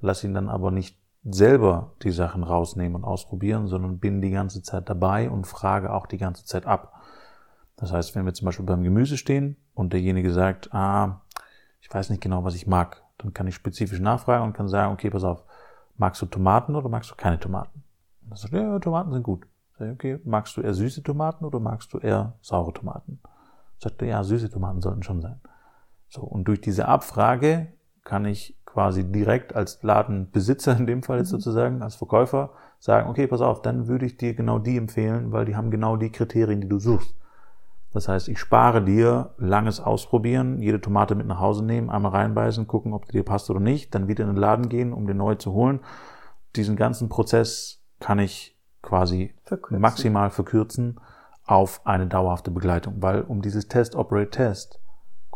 lasse 0.00 0.26
ihn 0.26 0.32
dann 0.32 0.48
aber 0.48 0.70
nicht 0.70 0.96
selber 1.28 1.92
die 2.02 2.12
Sachen 2.12 2.44
rausnehmen 2.44 2.96
und 2.96 3.04
ausprobieren, 3.04 3.66
sondern 3.66 3.98
bin 3.98 4.20
die 4.20 4.30
ganze 4.30 4.62
Zeit 4.62 4.88
dabei 4.88 5.28
und 5.28 5.46
frage 5.46 5.92
auch 5.92 6.06
die 6.06 6.18
ganze 6.18 6.44
Zeit 6.44 6.66
ab. 6.66 6.92
Das 7.76 7.92
heißt, 7.92 8.14
wenn 8.14 8.24
wir 8.24 8.34
zum 8.34 8.46
Beispiel 8.46 8.64
beim 8.64 8.82
Gemüse 8.82 9.16
stehen 9.16 9.56
und 9.74 9.92
derjenige 9.92 10.32
sagt, 10.32 10.72
ah, 10.72 11.20
ich 11.80 11.92
weiß 11.92 12.10
nicht 12.10 12.22
genau, 12.22 12.44
was 12.44 12.54
ich 12.54 12.66
mag, 12.66 13.02
dann 13.18 13.34
kann 13.34 13.46
ich 13.46 13.54
spezifisch 13.54 14.00
nachfragen 14.00 14.44
und 14.44 14.52
kann 14.52 14.68
sagen, 14.68 14.92
okay, 14.92 15.10
pass 15.10 15.24
auf, 15.24 15.42
magst 15.96 16.22
du 16.22 16.26
Tomaten 16.26 16.74
oder 16.74 16.88
magst 16.88 17.10
du 17.10 17.14
keine 17.16 17.38
Tomaten? 17.38 17.82
Und 18.22 18.30
dann 18.30 18.38
sagt 18.38 18.54
ja, 18.54 18.78
Tomaten 18.78 19.12
sind 19.12 19.22
gut. 19.22 19.46
Sag 19.78 19.88
ich, 19.88 19.92
okay, 19.92 20.20
magst 20.24 20.56
du 20.56 20.62
eher 20.62 20.74
süße 20.74 21.02
Tomaten 21.02 21.44
oder 21.44 21.60
magst 21.60 21.92
du 21.92 21.98
eher 21.98 22.34
saure 22.40 22.72
Tomaten? 22.72 23.20
Sagt 23.78 24.00
er, 24.00 24.08
ja, 24.08 24.24
süße 24.24 24.50
Tomaten 24.50 24.80
sollten 24.80 25.02
schon 25.02 25.20
sein. 25.20 25.40
So, 26.08 26.22
und 26.22 26.44
durch 26.44 26.60
diese 26.60 26.88
Abfrage 26.88 27.68
kann 28.06 28.24
ich 28.24 28.56
quasi 28.64 29.04
direkt 29.04 29.54
als 29.54 29.82
Ladenbesitzer 29.82 30.76
in 30.78 30.86
dem 30.86 31.02
Fall 31.02 31.18
jetzt 31.18 31.32
mhm. 31.32 31.40
sozusagen, 31.40 31.82
als 31.82 31.96
Verkäufer 31.96 32.50
sagen, 32.78 33.10
okay, 33.10 33.26
pass 33.26 33.40
auf, 33.40 33.60
dann 33.60 33.88
würde 33.88 34.06
ich 34.06 34.16
dir 34.16 34.34
genau 34.34 34.58
die 34.58 34.76
empfehlen, 34.76 35.32
weil 35.32 35.44
die 35.44 35.56
haben 35.56 35.70
genau 35.70 35.96
die 35.96 36.10
Kriterien, 36.10 36.60
die 36.60 36.68
du 36.68 36.78
suchst. 36.78 37.14
Das 37.92 38.08
heißt, 38.08 38.28
ich 38.28 38.38
spare 38.38 38.84
dir 38.84 39.34
langes 39.38 39.80
Ausprobieren, 39.80 40.60
jede 40.60 40.80
Tomate 40.80 41.14
mit 41.14 41.26
nach 41.26 41.40
Hause 41.40 41.64
nehmen, 41.64 41.88
einmal 41.88 42.12
reinbeißen, 42.12 42.66
gucken, 42.66 42.92
ob 42.92 43.06
die 43.06 43.12
dir 43.12 43.24
passt 43.24 43.48
oder 43.50 43.60
nicht, 43.60 43.94
dann 43.94 44.08
wieder 44.08 44.24
in 44.24 44.30
den 44.30 44.36
Laden 44.36 44.68
gehen, 44.68 44.92
um 44.92 45.06
den 45.06 45.16
neu 45.16 45.34
zu 45.34 45.52
holen. 45.52 45.80
Diesen 46.54 46.76
ganzen 46.76 47.08
Prozess 47.08 47.82
kann 47.98 48.18
ich 48.18 48.56
quasi 48.82 49.34
verkürzen. 49.44 49.80
maximal 49.80 50.30
verkürzen 50.30 51.00
auf 51.46 51.80
eine 51.86 52.06
dauerhafte 52.06 52.50
Begleitung, 52.50 52.96
weil 53.00 53.22
um 53.22 53.40
dieses 53.40 53.68
Test, 53.68 53.96
Operate, 53.96 54.30
Test 54.30 54.80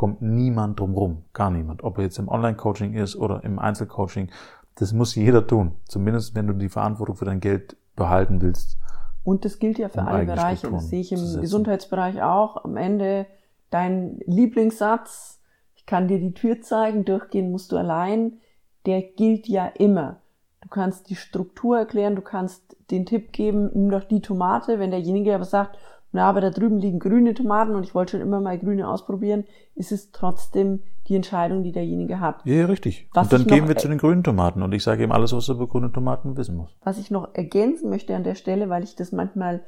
kommt 0.01 0.23
niemand 0.23 0.81
drumrum, 0.81 1.25
gar 1.35 1.51
niemand. 1.51 1.85
Ob 1.85 1.99
er 1.99 2.05
jetzt 2.05 2.19
im 2.19 2.29
Online-Coaching 2.29 2.95
ist 2.95 3.17
oder 3.17 3.45
im 3.45 3.59
Einzelcoaching, 3.59 4.31
das 4.77 4.95
muss 4.95 5.15
jeder 5.15 5.47
tun. 5.47 5.73
Zumindest 5.85 6.35
wenn 6.35 6.47
du 6.47 6.55
die 6.55 6.71
Verantwortung 6.71 7.17
für 7.17 7.27
dein 7.27 7.41
Geld 7.41 7.77
behalten 7.97 8.41
willst. 8.41 8.79
Und 9.25 9.45
das 9.45 9.59
gilt 9.59 9.79
ja 9.79 9.91
für 9.91 10.01
um 10.01 10.09
alle 10.09 10.25
Bereiche. 10.25 10.71
Das 10.71 10.89
sehe 10.89 11.03
ich 11.03 11.13
im 11.13 11.43
Gesundheitsbereich 11.43 12.23
auch. 12.23 12.65
Am 12.65 12.79
Ende 12.79 13.27
dein 13.69 14.21
Lieblingssatz, 14.25 15.39
ich 15.77 15.85
kann 15.85 16.09
dir 16.09 16.19
die 16.19 16.33
Tür 16.33 16.63
zeigen, 16.63 17.05
durchgehen 17.05 17.51
musst 17.51 17.71
du 17.71 17.77
allein, 17.77 18.39
der 18.87 19.03
gilt 19.03 19.49
ja 19.49 19.67
immer. 19.67 20.21
Du 20.63 20.71
kannst 20.71 21.11
die 21.11 21.17
Struktur 21.17 21.77
erklären, 21.77 22.17
du 22.17 22.23
kannst 22.23 22.75
den 22.91 23.05
Tipp 23.05 23.33
geben, 23.33 23.69
nimm 23.75 23.91
doch 23.91 24.05
die 24.05 24.23
Tomate, 24.23 24.79
wenn 24.79 24.93
derjenige 24.93 25.35
aber 25.35 25.45
sagt, 25.45 25.77
na, 26.13 26.29
aber 26.29 26.41
da 26.41 26.51
drüben 26.51 26.79
liegen 26.79 26.99
grüne 26.99 27.35
Tomaten 27.35 27.75
und 27.77 27.85
ich 27.85 27.95
wollte 27.95 28.13
schon 28.13 28.21
immer 28.21 28.41
mal 28.41 28.59
grüne 28.59 28.89
ausprobieren, 28.89 29.45
ist 29.77 29.93
es 29.93 30.11
trotzdem 30.11 30.83
die 31.07 31.15
Entscheidung, 31.15 31.63
die 31.63 31.71
derjenige 31.71 32.19
hat. 32.19 32.45
Ja, 32.45 32.67
richtig. 32.67 33.09
Was 33.15 33.33
und 33.33 33.33
dann 33.33 33.47
gehen 33.47 33.69
wir 33.69 33.77
zu 33.77 33.89
den 33.89 33.99
grünen 33.99 34.25
Tomaten 34.25 34.63
und 34.63 34.73
ich 34.73 34.83
sage 34.83 35.05
ihm 35.05 35.13
alles, 35.13 35.33
was 35.33 35.49
er 35.49 35.55
über 35.55 35.69
grüne 35.69 35.93
Tomaten 35.93 36.37
wissen 36.37 36.57
muss. 36.57 36.77
Was 36.83 36.99
ich 36.99 37.13
noch 37.13 37.35
ergänzen 37.35 37.91
möchte 37.91 38.17
an 38.17 38.25
der 38.25 38.35
Stelle, 38.35 38.69
weil 38.69 38.83
ich 38.83 38.97
das 38.97 39.13
manchmal 39.13 39.63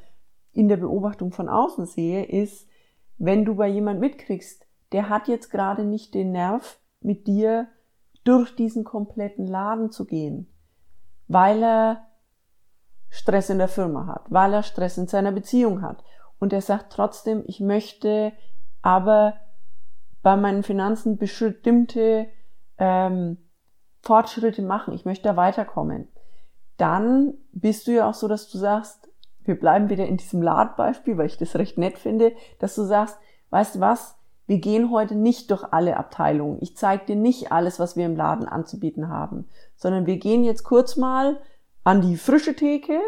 in 0.51 0.67
der 0.67 0.77
Beobachtung 0.77 1.31
von 1.31 1.47
außen 1.47 1.85
sehe, 1.85 2.25
ist, 2.25 2.67
wenn 3.17 3.45
du 3.45 3.55
bei 3.55 3.67
jemand 3.67 4.01
mitkriegst, 4.01 4.67
der 4.91 5.07
hat 5.07 5.29
jetzt 5.29 5.49
gerade 5.49 5.85
nicht 5.85 6.13
den 6.13 6.31
Nerv, 6.31 6.79
mit 6.99 7.27
dir 7.27 7.67
durch 8.23 8.55
diesen 8.55 8.83
kompletten 8.83 9.47
Laden 9.47 9.91
zu 9.91 10.05
gehen, 10.05 10.47
weil 11.27 11.61
er 11.63 12.05
Stress 13.09 13.49
in 13.49 13.57
der 13.57 13.67
Firma 13.67 14.07
hat, 14.07 14.25
weil 14.29 14.53
er 14.53 14.63
Stress 14.63 14.97
in 14.97 15.07
seiner 15.07 15.31
Beziehung 15.31 15.81
hat 15.81 16.03
und 16.43 16.51
er 16.51 16.59
sagt 16.59 16.91
trotzdem, 16.91 17.45
ich 17.47 17.61
möchte 17.61 18.33
aber 18.81 19.35
bei 20.23 20.35
meinen 20.35 20.63
Finanzen 20.63 21.17
bestimmte 21.17 22.27
ähm, 22.77 23.37
Fortschritte 24.01 24.61
machen, 24.61 24.93
ich 24.93 25.05
möchte 25.05 25.23
da 25.23 25.37
weiterkommen. 25.37 26.09
Dann 26.75 27.35
bist 27.53 27.87
du 27.87 27.93
ja 27.93 28.09
auch 28.09 28.13
so, 28.13 28.27
dass 28.27 28.49
du 28.49 28.57
sagst, 28.57 29.07
wir 29.45 29.57
bleiben 29.57 29.89
wieder 29.89 30.05
in 30.05 30.17
diesem 30.17 30.41
Ladbeispiel, 30.41 31.17
weil 31.17 31.27
ich 31.27 31.37
das 31.37 31.55
recht 31.55 31.77
nett 31.77 31.97
finde, 31.97 32.33
dass 32.59 32.75
du 32.75 32.83
sagst, 32.83 33.17
weißt 33.49 33.75
du 33.75 33.79
was, 33.79 34.17
wir 34.45 34.57
gehen 34.57 34.91
heute 34.91 35.15
nicht 35.15 35.49
durch 35.49 35.63
alle 35.71 35.95
Abteilungen. 35.95 36.57
Ich 36.59 36.75
zeige 36.75 37.05
dir 37.05 37.15
nicht 37.15 37.53
alles, 37.53 37.79
was 37.79 37.95
wir 37.95 38.05
im 38.05 38.17
Laden 38.17 38.49
anzubieten 38.49 39.07
haben, 39.07 39.47
sondern 39.77 40.07
wir 40.07 40.17
gehen 40.17 40.43
jetzt 40.43 40.65
kurz 40.65 40.97
mal 40.97 41.39
an 41.85 42.01
die 42.01 42.17
frische 42.17 42.53
Theke 42.53 42.99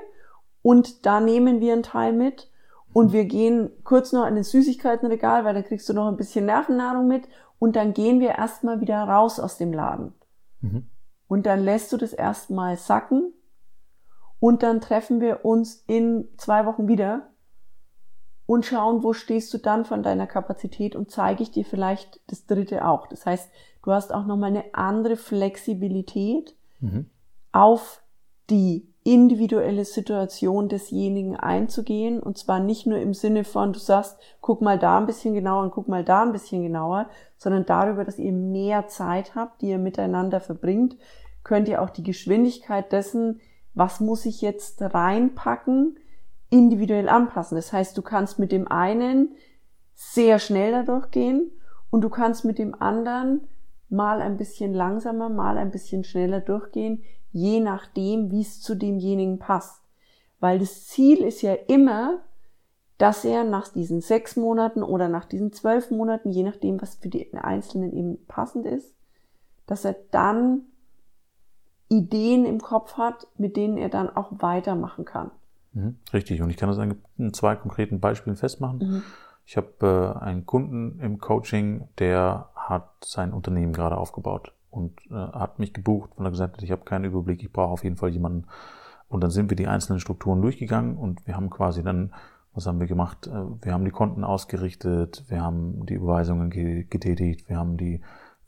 und 0.61 1.05
da 1.05 1.19
nehmen 1.19 1.59
wir 1.59 1.73
einen 1.73 1.83
Teil 1.83 2.13
mit 2.13 2.49
und 2.95 3.11
wir 3.11 3.25
gehen 3.25 3.71
kurz 3.83 4.13
noch 4.13 4.25
in 4.25 4.37
das 4.37 4.51
Süßigkeitenregal, 4.51 5.43
weil 5.43 5.53
dann 5.53 5.65
kriegst 5.65 5.89
du 5.89 5.93
noch 5.93 6.07
ein 6.07 6.15
bisschen 6.15 6.45
Nervennahrung 6.45 7.09
mit 7.09 7.27
und 7.59 7.75
dann 7.75 7.91
gehen 7.93 8.21
wir 8.21 8.29
erstmal 8.29 8.79
wieder 8.79 9.03
raus 9.03 9.37
aus 9.37 9.57
dem 9.57 9.73
Laden. 9.73 10.13
Mhm. 10.61 10.87
Und 11.27 11.45
dann 11.45 11.59
lässt 11.59 11.91
du 11.91 11.97
das 11.97 12.13
erstmal 12.13 12.77
sacken 12.77 13.33
und 14.39 14.63
dann 14.63 14.79
treffen 14.79 15.19
wir 15.19 15.43
uns 15.43 15.83
in 15.87 16.29
zwei 16.37 16.65
Wochen 16.65 16.87
wieder 16.87 17.31
und 18.45 18.65
schauen, 18.65 19.03
wo 19.03 19.11
stehst 19.11 19.53
du 19.53 19.57
dann 19.57 19.83
von 19.83 20.01
deiner 20.01 20.25
Kapazität 20.25 20.95
und 20.95 21.11
zeige 21.11 21.43
ich 21.43 21.51
dir 21.51 21.65
vielleicht 21.65 22.21
das 22.27 22.45
dritte 22.45 22.87
auch. 22.87 23.07
Das 23.07 23.25
heißt, 23.25 23.51
du 23.83 23.91
hast 23.91 24.13
auch 24.13 24.25
nochmal 24.25 24.51
eine 24.51 24.73
andere 24.73 25.17
Flexibilität 25.17 26.55
mhm. 26.79 27.09
auf 27.51 28.01
die 28.49 28.87
individuelle 29.05 29.85
Situation 29.85 30.67
desjenigen 30.67 31.35
einzugehen 31.35 32.19
und 32.19 32.39
zwar 32.39 32.59
nicht 32.59 32.87
nur 32.87 32.97
im 32.97 33.13
Sinne 33.13 33.43
von, 33.43 33.71
du 33.71 33.77
sagst, 33.77 34.17
guck 34.41 34.63
mal 34.63 34.79
da 34.79 34.97
ein 34.97 35.05
bisschen 35.05 35.35
genauer 35.35 35.61
und 35.61 35.71
guck 35.71 35.87
mal 35.87 36.03
da 36.03 36.23
ein 36.23 36.31
bisschen 36.31 36.63
genauer, 36.63 37.07
sondern 37.37 37.67
darüber, 37.67 38.03
dass 38.03 38.17
ihr 38.17 38.31
mehr 38.31 38.87
Zeit 38.87 39.35
habt, 39.35 39.61
die 39.61 39.69
ihr 39.69 39.77
miteinander 39.77 40.41
verbringt, 40.41 40.97
könnt 41.43 41.67
ihr 41.67 41.83
auch 41.83 41.91
die 41.91 42.01
Geschwindigkeit 42.01 42.91
dessen, 42.91 43.41
was 43.75 43.99
muss 43.99 44.25
ich 44.25 44.41
jetzt 44.41 44.81
reinpacken, 44.81 45.99
individuell 46.49 47.07
anpassen. 47.07 47.57
Das 47.57 47.71
heißt, 47.71 47.95
du 47.95 48.01
kannst 48.01 48.39
mit 48.39 48.51
dem 48.51 48.67
einen 48.67 49.35
sehr 49.93 50.39
schnell 50.39 50.71
dadurch 50.71 51.11
gehen 51.11 51.51
und 51.91 52.01
du 52.01 52.09
kannst 52.09 52.43
mit 52.43 52.57
dem 52.57 52.73
anderen 52.81 53.47
mal 53.87 54.19
ein 54.19 54.37
bisschen 54.37 54.73
langsamer, 54.73 55.29
mal 55.29 55.59
ein 55.59 55.69
bisschen 55.69 56.03
schneller 56.03 56.39
durchgehen, 56.39 57.03
je 57.35 57.59
nachdem, 57.59 58.31
wie 58.31 58.39
es 58.39 58.61
zu 58.61 58.75
demjenigen 58.75 59.39
passt. 59.39 59.83
Weil 60.39 60.57
das 60.57 60.85
Ziel 60.85 61.17
ist 61.17 61.41
ja 61.41 61.53
immer, 61.53 62.21
dass 62.97 63.25
er 63.25 63.43
nach 63.43 63.67
diesen 63.67 63.99
sechs 63.99 64.37
Monaten 64.37 64.81
oder 64.81 65.09
nach 65.09 65.25
diesen 65.25 65.51
zwölf 65.51 65.91
Monaten, 65.91 66.31
je 66.31 66.43
nachdem, 66.43 66.81
was 66.81 66.95
für 66.95 67.09
die 67.09 67.33
Einzelnen 67.33 67.91
eben 67.91 68.25
passend 68.27 68.65
ist, 68.65 68.95
dass 69.67 69.83
er 69.83 69.97
dann 70.11 70.61
Ideen 71.89 72.45
im 72.45 72.61
Kopf 72.61 72.97
hat, 72.97 73.27
mit 73.37 73.57
denen 73.57 73.77
er 73.77 73.89
dann 73.89 74.09
auch 74.15 74.31
weitermachen 74.39 75.03
kann. 75.03 75.29
Mhm, 75.73 75.97
richtig. 76.13 76.41
Und 76.41 76.49
ich 76.51 76.57
kann 76.57 76.69
das 76.69 76.79
an 76.79 76.95
zwei 77.33 77.57
konkreten 77.57 77.99
Beispielen 77.99 78.37
festmachen. 78.37 78.79
Mhm. 78.79 79.03
Ich 79.45 79.57
habe 79.57 80.15
äh, 80.21 80.23
einen 80.23 80.45
Kunden 80.45 81.01
im 81.01 81.19
Coaching, 81.19 81.89
der 81.99 82.49
hat 82.55 82.91
sein 83.03 83.33
Unternehmen 83.33 83.73
gerade 83.73 83.97
aufgebaut 83.97 84.53
und 84.75 84.99
äh, 85.09 85.13
hat 85.13 85.59
mich 85.59 85.73
gebucht 85.73 86.11
und 86.15 86.25
hat 86.25 86.33
gesagt, 86.33 86.61
ich 86.61 86.71
habe 86.71 86.83
keinen 86.83 87.05
Überblick, 87.05 87.41
ich 87.41 87.51
brauche 87.51 87.71
auf 87.71 87.83
jeden 87.83 87.97
Fall 87.97 88.09
jemanden. 88.09 88.45
Und 89.07 89.23
dann 89.23 89.31
sind 89.31 89.49
wir 89.49 89.55
die 89.55 89.67
einzelnen 89.67 89.99
Strukturen 89.99 90.41
durchgegangen 90.41 90.97
und 90.97 91.25
wir 91.25 91.35
haben 91.35 91.49
quasi 91.49 91.83
dann, 91.83 92.13
was 92.53 92.67
haben 92.67 92.79
wir 92.79 92.87
gemacht? 92.87 93.27
Äh, 93.27 93.31
wir 93.61 93.73
haben 93.73 93.85
die 93.85 93.91
Konten 93.91 94.23
ausgerichtet, 94.23 95.23
wir 95.29 95.41
haben 95.41 95.85
die 95.85 95.93
Überweisungen 95.93 96.49
getätigt, 96.49 97.49
wir 97.49 97.57
haben 97.57 97.77
die 97.77 98.01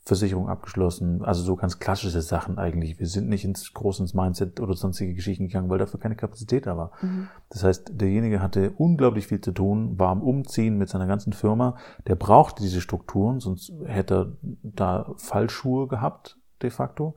Versicherung 0.07 0.47
abgeschlossen. 0.47 1.21
Also 1.25 1.43
so 1.43 1.57
ganz 1.57 1.79
klassische 1.79 2.21
Sachen 2.21 2.57
eigentlich. 2.57 2.97
Wir 2.97 3.07
sind 3.07 3.27
nicht 3.27 3.43
ins 3.43 3.73
große 3.73 4.01
ins 4.01 4.13
Mindset 4.13 4.61
oder 4.61 4.73
sonstige 4.73 5.13
Geschichten 5.13 5.47
gegangen, 5.47 5.69
weil 5.69 5.79
dafür 5.79 5.99
keine 5.99 6.15
Kapazität 6.15 6.65
da 6.65 6.77
war. 6.77 6.91
Mhm. 7.01 7.27
Das 7.49 7.65
heißt, 7.65 7.91
derjenige 7.99 8.41
hatte 8.41 8.71
unglaublich 8.77 9.27
viel 9.27 9.41
zu 9.41 9.51
tun, 9.51 9.99
war 9.99 10.09
am 10.09 10.23
Umziehen 10.23 10.77
mit 10.77 10.87
seiner 10.87 11.07
ganzen 11.07 11.33
Firma. 11.33 11.75
Der 12.07 12.15
brauchte 12.15 12.63
diese 12.63 12.79
Strukturen, 12.79 13.41
sonst 13.41 13.73
hätte 13.85 14.13
er 14.15 14.49
da 14.63 15.13
Fallschuhe 15.17 15.87
gehabt, 15.87 16.37
de 16.61 16.69
facto. 16.69 17.15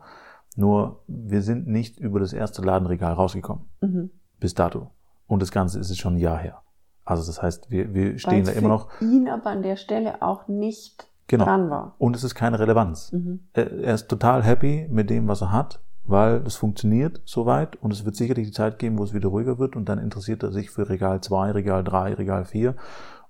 Nur 0.57 1.05
wir 1.07 1.43
sind 1.43 1.69
nicht 1.69 2.01
über 2.01 2.19
das 2.19 2.33
erste 2.33 2.61
Ladenregal 2.61 3.13
rausgekommen. 3.13 3.67
Mhm. 3.81 4.11
Bis 4.41 4.55
dato. 4.55 4.91
Und 5.29 5.43
das 5.43 5.53
Ganze 5.53 5.79
ist 5.79 5.97
schon 5.97 6.15
ein 6.15 6.19
Jahr 6.19 6.39
her. 6.39 6.63
Also 7.05 7.25
das 7.25 7.41
heißt, 7.41 7.71
wir, 7.71 7.95
wir 7.95 8.19
stehen 8.19 8.45
Weil's 8.45 8.53
da 8.53 8.59
immer 8.59 8.69
noch. 8.69 9.01
ihn 9.01 9.29
aber 9.29 9.51
an 9.51 9.63
der 9.63 9.77
Stelle 9.77 10.23
auch 10.23 10.49
nicht 10.49 11.10
genau. 11.31 11.45
dran 11.45 11.71
war. 11.71 11.95
Und 11.99 12.17
es 12.17 12.25
ist 12.25 12.35
keine 12.35 12.59
Relevanz. 12.59 13.13
Mhm. 13.13 13.41
Er 13.55 13.95
ist 13.95 14.09
total 14.09 14.43
happy 14.43 14.87
mit 14.91 15.09
dem, 15.09 15.29
was 15.29 15.41
er 15.41 15.53
hat, 15.53 15.81
weil 16.05 16.43
es 16.47 16.57
funktioniert 16.57 17.23
soweit 17.25 17.77
und 17.77 17.93
es 17.93 18.05
wird 18.05 18.17
sicherlich 18.17 18.49
die 18.49 18.53
Zeit 18.53 18.79
geben, 18.79 18.99
wo 18.99 19.05
es 19.05 19.15
wieder 19.15 19.29
ruhiger 19.29 19.59
wird 19.59 19.77
und 19.77 19.89
dann 19.89 19.99
interessiert 19.99 20.43
er 20.43 20.53
sich 20.53 20.71
für 20.71 20.89
Regal 20.89 21.21
2, 21.21 21.53
Regal 21.53 21.85
3, 21.85 22.15
Regal 22.15 22.45
4 22.45 22.75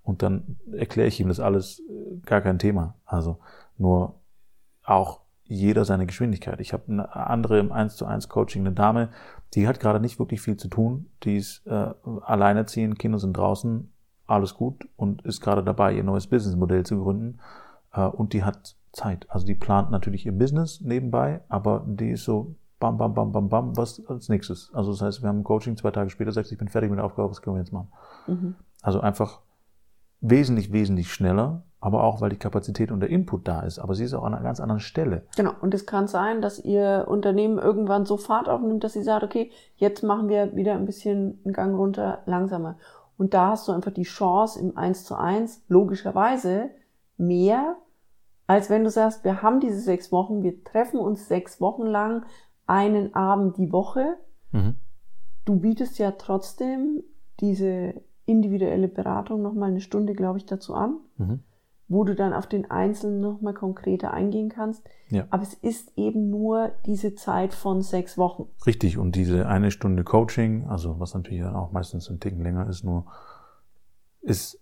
und 0.02 0.22
dann 0.22 0.56
erkläre 0.72 1.08
ich 1.08 1.20
ihm 1.20 1.28
das 1.28 1.40
alles 1.40 1.80
äh, 1.80 2.16
gar 2.24 2.40
kein 2.40 2.58
Thema. 2.58 2.94
Also 3.04 3.38
nur 3.76 4.14
auch 4.82 5.20
jeder 5.44 5.84
seine 5.84 6.06
Geschwindigkeit. 6.06 6.60
Ich 6.60 6.72
habe 6.72 6.84
eine 6.88 7.14
andere 7.14 7.58
im 7.58 7.70
1 7.70 7.96
zu 7.96 8.06
1 8.06 8.28
Coaching, 8.28 8.62
eine 8.62 8.74
Dame, 8.74 9.10
die 9.54 9.68
hat 9.68 9.80
gerade 9.80 10.00
nicht 10.00 10.18
wirklich 10.18 10.40
viel 10.40 10.56
zu 10.56 10.68
tun, 10.68 11.06
die 11.24 11.36
ist 11.36 11.66
äh, 11.66 11.90
alleinerziehend, 12.22 12.98
Kinder 12.98 13.18
sind 13.18 13.36
draußen, 13.36 13.92
alles 14.26 14.54
gut 14.54 14.88
und 14.96 15.22
ist 15.22 15.40
gerade 15.40 15.64
dabei, 15.64 15.92
ihr 15.92 16.04
neues 16.04 16.28
Businessmodell 16.28 16.86
zu 16.86 17.02
gründen 17.02 17.40
und 17.92 18.32
die 18.32 18.44
hat 18.44 18.76
Zeit. 18.92 19.26
Also 19.28 19.46
die 19.46 19.54
plant 19.54 19.90
natürlich 19.90 20.26
ihr 20.26 20.32
Business 20.32 20.80
nebenbei, 20.80 21.40
aber 21.48 21.84
die 21.86 22.10
ist 22.10 22.24
so 22.24 22.54
bam, 22.80 22.96
bam, 22.96 23.14
bam, 23.14 23.30
bam, 23.30 23.48
bam, 23.48 23.76
was 23.76 24.04
als 24.06 24.28
nächstes. 24.28 24.70
Also 24.72 24.90
das 24.92 25.02
heißt, 25.02 25.22
wir 25.22 25.28
haben 25.28 25.40
ein 25.40 25.44
Coaching, 25.44 25.76
zwei 25.76 25.90
Tage 25.90 26.10
später 26.10 26.32
sagt, 26.32 26.50
ich 26.50 26.58
bin 26.58 26.68
fertig 26.68 26.90
mit 26.90 26.98
der 26.98 27.04
Aufgabe, 27.04 27.30
was 27.30 27.42
können 27.42 27.56
wir 27.56 27.60
jetzt 27.60 27.72
machen? 27.72 27.92
Mhm. 28.26 28.54
Also 28.82 29.00
einfach 29.00 29.40
wesentlich, 30.20 30.72
wesentlich 30.72 31.12
schneller, 31.12 31.62
aber 31.80 32.02
auch, 32.04 32.20
weil 32.20 32.30
die 32.30 32.36
Kapazität 32.36 32.90
und 32.90 33.00
der 33.00 33.10
Input 33.10 33.46
da 33.46 33.60
ist. 33.60 33.78
Aber 33.78 33.94
sie 33.94 34.04
ist 34.04 34.14
auch 34.14 34.24
an 34.24 34.34
einer 34.34 34.42
ganz 34.42 34.60
anderen 34.60 34.80
Stelle. 34.80 35.26
Genau. 35.36 35.52
Und 35.60 35.72
es 35.74 35.86
kann 35.86 36.08
sein, 36.08 36.42
dass 36.42 36.58
ihr 36.58 37.06
Unternehmen 37.08 37.58
irgendwann 37.58 38.04
so 38.04 38.16
Fahrt 38.16 38.48
aufnimmt, 38.48 38.84
dass 38.84 38.94
sie 38.94 39.02
sagt, 39.02 39.24
okay, 39.24 39.50
jetzt 39.76 40.02
machen 40.02 40.28
wir 40.28 40.56
wieder 40.56 40.74
ein 40.74 40.84
bisschen 40.84 41.38
einen 41.44 41.54
Gang 41.54 41.76
runter, 41.76 42.18
langsamer. 42.26 42.76
Und 43.16 43.34
da 43.34 43.48
hast 43.48 43.68
du 43.68 43.72
einfach 43.72 43.92
die 43.92 44.04
Chance 44.04 44.58
im 44.60 44.76
1 44.76 45.04
zu 45.04 45.14
1, 45.14 45.64
logischerweise, 45.68 46.70
mehr, 47.20 47.76
als 48.46 48.68
wenn 48.68 48.82
du 48.82 48.90
sagst, 48.90 49.22
wir 49.22 49.42
haben 49.42 49.60
diese 49.60 49.78
sechs 49.78 50.10
Wochen, 50.10 50.42
wir 50.42 50.64
treffen 50.64 50.98
uns 50.98 51.28
sechs 51.28 51.60
Wochen 51.60 51.86
lang 51.86 52.26
einen 52.66 53.14
Abend 53.14 53.56
die 53.58 53.70
Woche. 53.70 54.16
Mhm. 54.50 54.74
Du 55.44 55.60
bietest 55.60 55.98
ja 55.98 56.12
trotzdem 56.12 57.02
diese 57.38 57.94
individuelle 58.26 58.88
Beratung 58.88 59.42
nochmal 59.42 59.70
eine 59.70 59.80
Stunde, 59.80 60.14
glaube 60.14 60.38
ich, 60.38 60.46
dazu 60.46 60.74
an, 60.74 60.98
mhm. 61.16 61.40
wo 61.88 62.04
du 62.04 62.14
dann 62.14 62.32
auf 62.32 62.46
den 62.46 62.70
Einzelnen 62.70 63.20
nochmal 63.20 63.54
konkreter 63.54 64.12
eingehen 64.12 64.48
kannst. 64.48 64.84
Ja. 65.08 65.26
Aber 65.30 65.42
es 65.42 65.54
ist 65.54 65.96
eben 65.96 66.30
nur 66.30 66.72
diese 66.86 67.14
Zeit 67.14 67.54
von 67.54 67.82
sechs 67.82 68.18
Wochen. 68.18 68.48
Richtig, 68.66 68.98
und 68.98 69.16
diese 69.16 69.48
eine 69.48 69.70
Stunde 69.70 70.04
Coaching, 70.04 70.66
also 70.66 71.00
was 71.00 71.14
natürlich 71.14 71.42
dann 71.42 71.56
auch 71.56 71.72
meistens 71.72 72.08
ein 72.10 72.20
Ticken 72.20 72.42
länger 72.42 72.68
ist, 72.68 72.84
nur 72.84 73.06
ist 74.22 74.60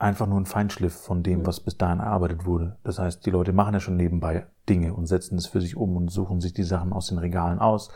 einfach 0.00 0.26
nur 0.26 0.40
ein 0.40 0.46
Feinschliff 0.46 0.94
von 0.94 1.22
dem, 1.22 1.46
was 1.46 1.60
bis 1.60 1.76
dahin 1.76 2.00
erarbeitet 2.00 2.46
wurde. 2.46 2.76
Das 2.82 2.98
heißt, 2.98 3.24
die 3.26 3.30
Leute 3.30 3.52
machen 3.52 3.74
ja 3.74 3.80
schon 3.80 3.96
nebenbei 3.96 4.46
Dinge 4.68 4.94
und 4.94 5.06
setzen 5.06 5.36
es 5.36 5.46
für 5.46 5.60
sich 5.60 5.76
um 5.76 5.96
und 5.96 6.10
suchen 6.10 6.40
sich 6.40 6.54
die 6.54 6.62
Sachen 6.62 6.92
aus 6.92 7.08
den 7.08 7.18
Regalen 7.18 7.58
aus. 7.58 7.90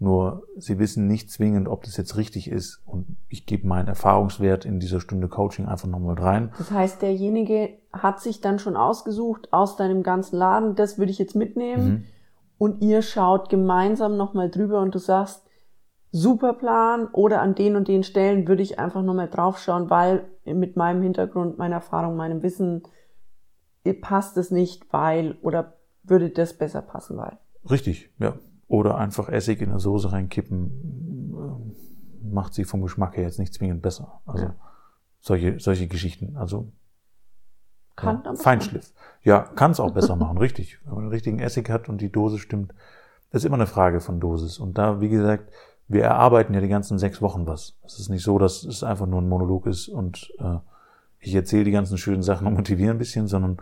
Nur 0.00 0.42
sie 0.56 0.80
wissen 0.80 1.06
nicht 1.06 1.30
zwingend, 1.30 1.68
ob 1.68 1.84
das 1.84 1.96
jetzt 1.96 2.16
richtig 2.16 2.50
ist. 2.50 2.82
Und 2.84 3.16
ich 3.28 3.46
gebe 3.46 3.68
meinen 3.68 3.86
Erfahrungswert 3.86 4.64
in 4.64 4.80
dieser 4.80 5.00
Stunde 5.00 5.28
Coaching 5.28 5.66
einfach 5.66 5.86
nochmal 5.86 6.18
rein. 6.18 6.52
Das 6.58 6.72
heißt, 6.72 7.00
derjenige 7.00 7.78
hat 7.92 8.20
sich 8.20 8.40
dann 8.40 8.58
schon 8.58 8.76
ausgesucht 8.76 9.52
aus 9.52 9.76
deinem 9.76 10.02
ganzen 10.02 10.36
Laden, 10.36 10.74
das 10.74 10.98
würde 10.98 11.12
ich 11.12 11.18
jetzt 11.18 11.36
mitnehmen. 11.36 11.86
Mhm. 11.86 12.04
Und 12.58 12.82
ihr 12.82 13.02
schaut 13.02 13.48
gemeinsam 13.48 14.16
nochmal 14.16 14.50
drüber 14.50 14.80
und 14.80 14.94
du 14.94 14.98
sagst, 14.98 15.43
super 16.14 16.52
Plan 16.52 17.08
oder 17.08 17.42
an 17.42 17.56
den 17.56 17.74
und 17.74 17.88
den 17.88 18.04
Stellen 18.04 18.46
würde 18.46 18.62
ich 18.62 18.78
einfach 18.78 19.02
nochmal 19.02 19.28
draufschauen, 19.28 19.90
weil 19.90 20.24
mit 20.44 20.76
meinem 20.76 21.02
Hintergrund, 21.02 21.58
meiner 21.58 21.74
Erfahrung, 21.76 22.16
meinem 22.16 22.44
Wissen 22.44 22.82
passt 24.00 24.36
es 24.36 24.52
nicht, 24.52 24.92
weil 24.92 25.36
oder 25.42 25.74
würde 26.04 26.30
das 26.30 26.56
besser 26.56 26.82
passen, 26.82 27.16
weil. 27.16 27.36
Richtig, 27.68 28.10
ja. 28.20 28.34
Oder 28.68 28.96
einfach 28.96 29.28
Essig 29.28 29.60
in 29.60 29.70
der 29.70 29.80
Soße 29.80 30.12
reinkippen, 30.12 31.34
äh, 31.34 32.32
macht 32.32 32.54
sie 32.54 32.64
vom 32.64 32.82
Geschmack 32.82 33.16
her 33.16 33.24
jetzt 33.24 33.40
nicht 33.40 33.52
zwingend 33.52 33.82
besser. 33.82 34.20
Also 34.24 34.44
ja. 34.44 34.54
solche, 35.18 35.58
solche 35.58 35.88
Geschichten. 35.88 36.36
Also 36.36 36.70
kann 37.96 38.22
ja, 38.24 38.36
Feinschliff. 38.36 38.92
Ja, 39.24 39.40
kann 39.40 39.72
es 39.72 39.80
auch 39.80 39.90
besser 39.90 40.14
machen, 40.14 40.38
richtig. 40.46 40.78
Wenn 40.84 40.94
man 40.94 41.04
den 41.06 41.10
richtigen 41.10 41.40
Essig 41.40 41.68
hat 41.70 41.88
und 41.88 42.00
die 42.00 42.12
Dose 42.12 42.38
stimmt, 42.38 42.72
das 43.32 43.42
ist 43.42 43.46
immer 43.46 43.56
eine 43.56 43.66
Frage 43.66 43.98
von 43.98 44.20
Dosis. 44.20 44.60
Und 44.60 44.78
da, 44.78 45.00
wie 45.00 45.08
gesagt, 45.08 45.50
wir 45.88 46.02
erarbeiten 46.02 46.54
ja 46.54 46.60
die 46.60 46.68
ganzen 46.68 46.98
sechs 46.98 47.20
Wochen 47.20 47.46
was. 47.46 47.76
Es 47.84 47.98
ist 47.98 48.08
nicht 48.08 48.22
so, 48.22 48.38
dass 48.38 48.64
es 48.64 48.82
einfach 48.82 49.06
nur 49.06 49.20
ein 49.20 49.28
Monolog 49.28 49.66
ist 49.66 49.88
und 49.88 50.32
äh, 50.38 50.56
ich 51.20 51.34
erzähle 51.34 51.64
die 51.64 51.70
ganzen 51.70 51.98
schönen 51.98 52.22
Sachen 52.22 52.46
und 52.46 52.54
motiviere 52.54 52.90
ein 52.90 52.98
bisschen, 52.98 53.28
sondern 53.28 53.58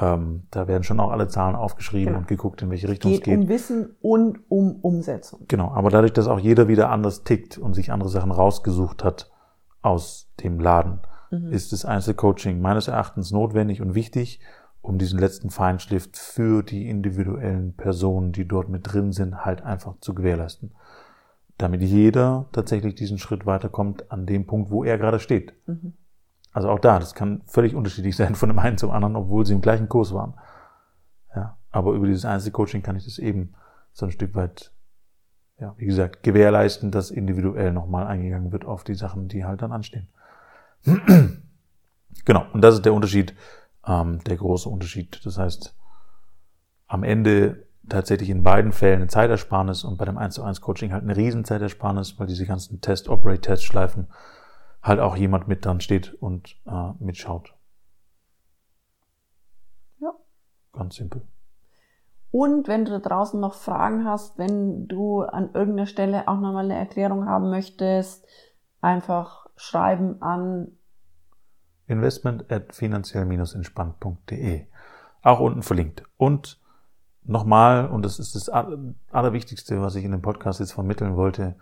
ähm, 0.00 0.44
da 0.50 0.68
werden 0.68 0.82
schon 0.82 1.00
auch 1.00 1.10
alle 1.10 1.28
Zahlen 1.28 1.54
aufgeschrieben 1.54 2.06
genau. 2.06 2.18
und 2.20 2.28
geguckt, 2.28 2.62
in 2.62 2.70
welche 2.70 2.88
Richtung 2.88 3.12
geht 3.12 3.20
es 3.20 3.24
geht. 3.24 3.38
Um 3.38 3.48
Wissen 3.48 3.96
und 4.00 4.38
um 4.48 4.76
Umsetzung. 4.80 5.40
Genau, 5.48 5.70
aber 5.72 5.90
dadurch, 5.90 6.14
dass 6.14 6.28
auch 6.28 6.38
jeder 6.38 6.68
wieder 6.68 6.90
anders 6.90 7.24
tickt 7.24 7.58
und 7.58 7.74
sich 7.74 7.92
andere 7.92 8.08
Sachen 8.08 8.30
rausgesucht 8.30 9.04
hat 9.04 9.30
aus 9.82 10.30
dem 10.42 10.58
Laden, 10.60 11.00
mhm. 11.30 11.52
ist 11.52 11.72
das 11.72 11.84
Einzelcoaching 11.84 12.60
meines 12.60 12.88
Erachtens 12.88 13.32
notwendig 13.32 13.82
und 13.82 13.94
wichtig, 13.94 14.40
um 14.80 14.98
diesen 14.98 15.18
letzten 15.18 15.50
Feinschliff 15.50 16.08
für 16.12 16.62
die 16.62 16.88
individuellen 16.88 17.74
Personen, 17.74 18.32
die 18.32 18.48
dort 18.48 18.68
mit 18.68 18.92
drin 18.92 19.12
sind, 19.12 19.44
halt 19.44 19.62
einfach 19.62 19.94
zu 20.00 20.14
gewährleisten 20.14 20.72
damit 21.58 21.82
jeder 21.82 22.46
tatsächlich 22.52 22.94
diesen 22.94 23.18
Schritt 23.18 23.46
weiterkommt 23.46 24.10
an 24.10 24.26
dem 24.26 24.46
Punkt, 24.46 24.70
wo 24.70 24.84
er 24.84 24.98
gerade 24.98 25.20
steht. 25.20 25.54
Mhm. 25.66 25.94
Also 26.52 26.68
auch 26.68 26.78
da, 26.78 26.98
das 26.98 27.14
kann 27.14 27.42
völlig 27.46 27.74
unterschiedlich 27.74 28.16
sein 28.16 28.34
von 28.34 28.48
dem 28.48 28.58
einen 28.58 28.78
zum 28.78 28.90
anderen, 28.90 29.16
obwohl 29.16 29.46
sie 29.46 29.54
im 29.54 29.60
gleichen 29.60 29.88
Kurs 29.88 30.12
waren. 30.12 30.34
Ja, 31.34 31.56
aber 31.70 31.92
über 31.92 32.06
dieses 32.06 32.24
Einzelcoaching 32.24 32.82
kann 32.82 32.96
ich 32.96 33.04
das 33.04 33.18
eben 33.18 33.54
so 33.92 34.06
ein 34.06 34.12
Stück 34.12 34.34
weit, 34.34 34.72
ja, 35.58 35.74
wie 35.76 35.86
gesagt, 35.86 36.22
gewährleisten, 36.22 36.90
dass 36.90 37.10
individuell 37.10 37.72
nochmal 37.72 38.06
eingegangen 38.06 38.52
wird 38.52 38.64
auf 38.64 38.84
die 38.84 38.94
Sachen, 38.94 39.28
die 39.28 39.44
halt 39.44 39.62
dann 39.62 39.72
anstehen. 39.72 40.08
genau, 42.24 42.46
und 42.52 42.60
das 42.62 42.76
ist 42.76 42.84
der 42.84 42.94
Unterschied, 42.94 43.34
ähm, 43.86 44.22
der 44.24 44.36
große 44.36 44.68
Unterschied. 44.68 45.24
Das 45.24 45.38
heißt, 45.38 45.74
am 46.86 47.04
Ende 47.04 47.66
tatsächlich 47.88 48.30
in 48.30 48.42
beiden 48.42 48.72
Fällen 48.72 49.00
eine 49.00 49.08
Zeitersparnis 49.08 49.84
und 49.84 49.98
bei 49.98 50.04
dem 50.04 50.18
1 50.18 50.34
zu 50.34 50.42
1 50.42 50.60
Coaching 50.60 50.92
halt 50.92 51.02
eine 51.02 51.16
riesen 51.16 51.44
Zeitersparnis, 51.44 52.18
weil 52.18 52.26
diese 52.26 52.46
ganzen 52.46 52.80
Test, 52.80 53.08
Operate, 53.08 53.40
Test 53.40 53.64
Schleifen 53.64 54.08
halt 54.82 55.00
auch 55.00 55.16
jemand 55.16 55.48
mit 55.48 55.64
dran 55.64 55.80
steht 55.80 56.14
und 56.14 56.56
äh, 56.66 56.92
mitschaut. 56.98 57.54
Ja. 60.00 60.12
Ganz 60.72 60.96
simpel. 60.96 61.22
Und 62.30 62.66
wenn 62.66 62.84
du 62.86 62.92
da 62.92 62.98
draußen 62.98 63.38
noch 63.38 63.54
Fragen 63.54 64.06
hast, 64.06 64.38
wenn 64.38 64.88
du 64.88 65.20
an 65.20 65.50
irgendeiner 65.52 65.86
Stelle 65.86 66.28
auch 66.28 66.40
nochmal 66.40 66.64
eine 66.64 66.78
Erklärung 66.78 67.26
haben 67.26 67.50
möchtest, 67.50 68.26
einfach 68.80 69.46
schreiben 69.56 70.22
an 70.22 70.72
investment 71.86 72.50
at 72.50 72.74
finanziell-entspannt.de. 72.74 74.66
Auch 75.22 75.40
unten 75.40 75.62
verlinkt. 75.62 76.04
Und 76.16 76.61
nochmal, 77.24 77.88
und 77.88 78.04
das 78.04 78.18
ist 78.18 78.34
das 78.34 78.48
Allerwichtigste, 78.48 79.80
was 79.80 79.94
ich 79.94 80.04
in 80.04 80.12
dem 80.12 80.22
Podcast 80.22 80.60
jetzt 80.60 80.72
vermitteln 80.72 81.16
wollte, 81.16 81.56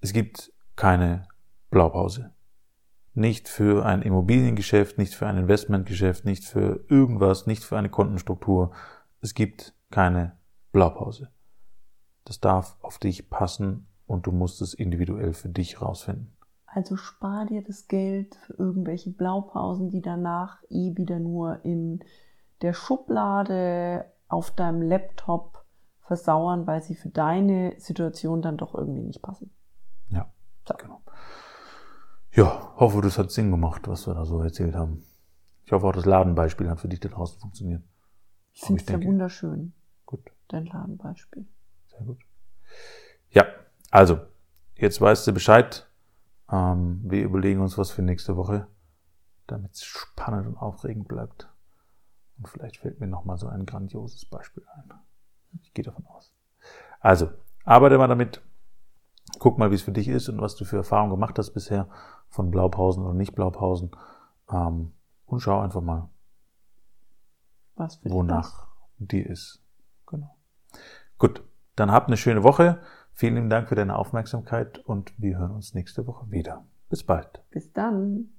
es 0.00 0.12
gibt 0.12 0.52
keine 0.74 1.26
Blaupause. 1.70 2.32
Nicht 3.14 3.48
für 3.48 3.86
ein 3.86 4.02
Immobiliengeschäft, 4.02 4.98
nicht 4.98 5.14
für 5.14 5.26
ein 5.26 5.38
Investmentgeschäft, 5.38 6.24
nicht 6.24 6.44
für 6.44 6.84
irgendwas, 6.88 7.46
nicht 7.46 7.64
für 7.64 7.78
eine 7.78 7.88
Kontenstruktur. 7.88 8.72
Es 9.22 9.32
gibt 9.32 9.74
keine 9.90 10.36
Blaupause. 10.72 11.30
Das 12.24 12.40
darf 12.40 12.76
auf 12.82 12.98
dich 12.98 13.30
passen 13.30 13.86
und 14.06 14.26
du 14.26 14.32
musst 14.32 14.60
es 14.60 14.74
individuell 14.74 15.32
für 15.32 15.48
dich 15.48 15.80
rausfinden. 15.80 16.36
Also 16.66 16.96
spar 16.96 17.46
dir 17.46 17.62
das 17.62 17.88
Geld 17.88 18.34
für 18.34 18.52
irgendwelche 18.54 19.10
Blaupausen, 19.10 19.88
die 19.88 20.02
danach 20.02 20.62
eh 20.68 20.94
wieder 20.94 21.18
nur 21.18 21.64
in 21.64 22.00
der 22.60 22.74
Schublade 22.74 24.04
auf 24.28 24.50
deinem 24.50 24.82
Laptop 24.82 25.64
versauern, 26.00 26.66
weil 26.66 26.82
sie 26.82 26.94
für 26.94 27.08
deine 27.08 27.74
Situation 27.78 28.42
dann 28.42 28.56
doch 28.56 28.74
irgendwie 28.74 29.02
nicht 29.02 29.22
passen. 29.22 29.50
Ja, 30.08 30.30
so. 30.66 30.74
genau. 30.74 31.02
Ja, 32.32 32.74
hoffe, 32.76 33.00
das 33.00 33.18
hat 33.18 33.30
Sinn 33.30 33.50
gemacht, 33.50 33.88
was 33.88 34.06
wir 34.06 34.14
da 34.14 34.24
so 34.24 34.40
erzählt 34.40 34.74
haben. 34.74 35.02
Ich 35.64 35.72
hoffe 35.72 35.86
auch, 35.86 35.92
das 35.92 36.04
Ladenbeispiel 36.04 36.68
hat 36.70 36.80
für 36.80 36.88
dich 36.88 37.00
da 37.00 37.08
draußen 37.08 37.40
funktioniert. 37.40 37.82
Ich 38.52 38.62
finde 38.62 38.82
es 38.82 38.88
ja 38.88 39.02
wunderschön. 39.02 39.72
Gut. 40.04 40.30
Dein 40.48 40.66
Ladenbeispiel. 40.66 41.46
Sehr 41.86 42.02
gut. 42.02 42.18
Ja, 43.30 43.46
also, 43.90 44.20
jetzt 44.76 45.00
weißt 45.00 45.26
du 45.26 45.32
Bescheid. 45.32 45.88
Ähm, 46.50 47.00
wir 47.04 47.24
überlegen 47.24 47.60
uns 47.60 47.76
was 47.76 47.90
für 47.90 48.02
nächste 48.02 48.36
Woche, 48.36 48.68
damit 49.46 49.72
es 49.72 49.84
spannend 49.84 50.46
und 50.46 50.56
aufregend 50.56 51.08
bleibt. 51.08 51.48
Und 52.38 52.48
vielleicht 52.48 52.78
fällt 52.78 53.00
mir 53.00 53.06
nochmal 53.06 53.38
so 53.38 53.48
ein 53.48 53.66
grandioses 53.66 54.24
Beispiel 54.26 54.64
ein. 54.74 54.92
Ich 55.62 55.72
gehe 55.72 55.84
davon 55.84 56.06
aus. 56.06 56.34
Also, 57.00 57.30
arbeite 57.64 57.98
mal 57.98 58.08
damit. 58.08 58.42
Guck 59.38 59.58
mal, 59.58 59.70
wie 59.70 59.74
es 59.74 59.82
für 59.82 59.92
dich 59.92 60.08
ist 60.08 60.28
und 60.28 60.40
was 60.40 60.56
du 60.56 60.64
für 60.64 60.76
Erfahrungen 60.76 61.10
gemacht 61.10 61.38
hast 61.38 61.52
bisher 61.52 61.88
von 62.28 62.50
Blaupausen 62.50 63.04
oder 63.04 63.14
nicht 63.14 63.34
Blaupausen. 63.34 63.90
Ähm, 64.50 64.92
und 65.26 65.40
schau 65.40 65.60
einfach 65.60 65.80
mal, 65.80 66.08
was 67.74 67.96
für 67.96 68.10
wonach 68.10 68.68
dir 68.98 69.26
ist. 69.28 69.62
Genau. 70.06 70.36
Gut, 71.18 71.42
dann 71.74 71.90
habt 71.90 72.08
eine 72.08 72.16
schöne 72.16 72.42
Woche. 72.42 72.80
Vielen 73.12 73.50
Dank 73.50 73.68
für 73.68 73.74
deine 73.74 73.96
Aufmerksamkeit 73.96 74.78
und 74.78 75.12
wir 75.18 75.38
hören 75.38 75.50
uns 75.50 75.74
nächste 75.74 76.06
Woche 76.06 76.30
wieder. 76.30 76.64
Bis 76.88 77.02
bald. 77.02 77.42
Bis 77.50 77.72
dann. 77.72 78.30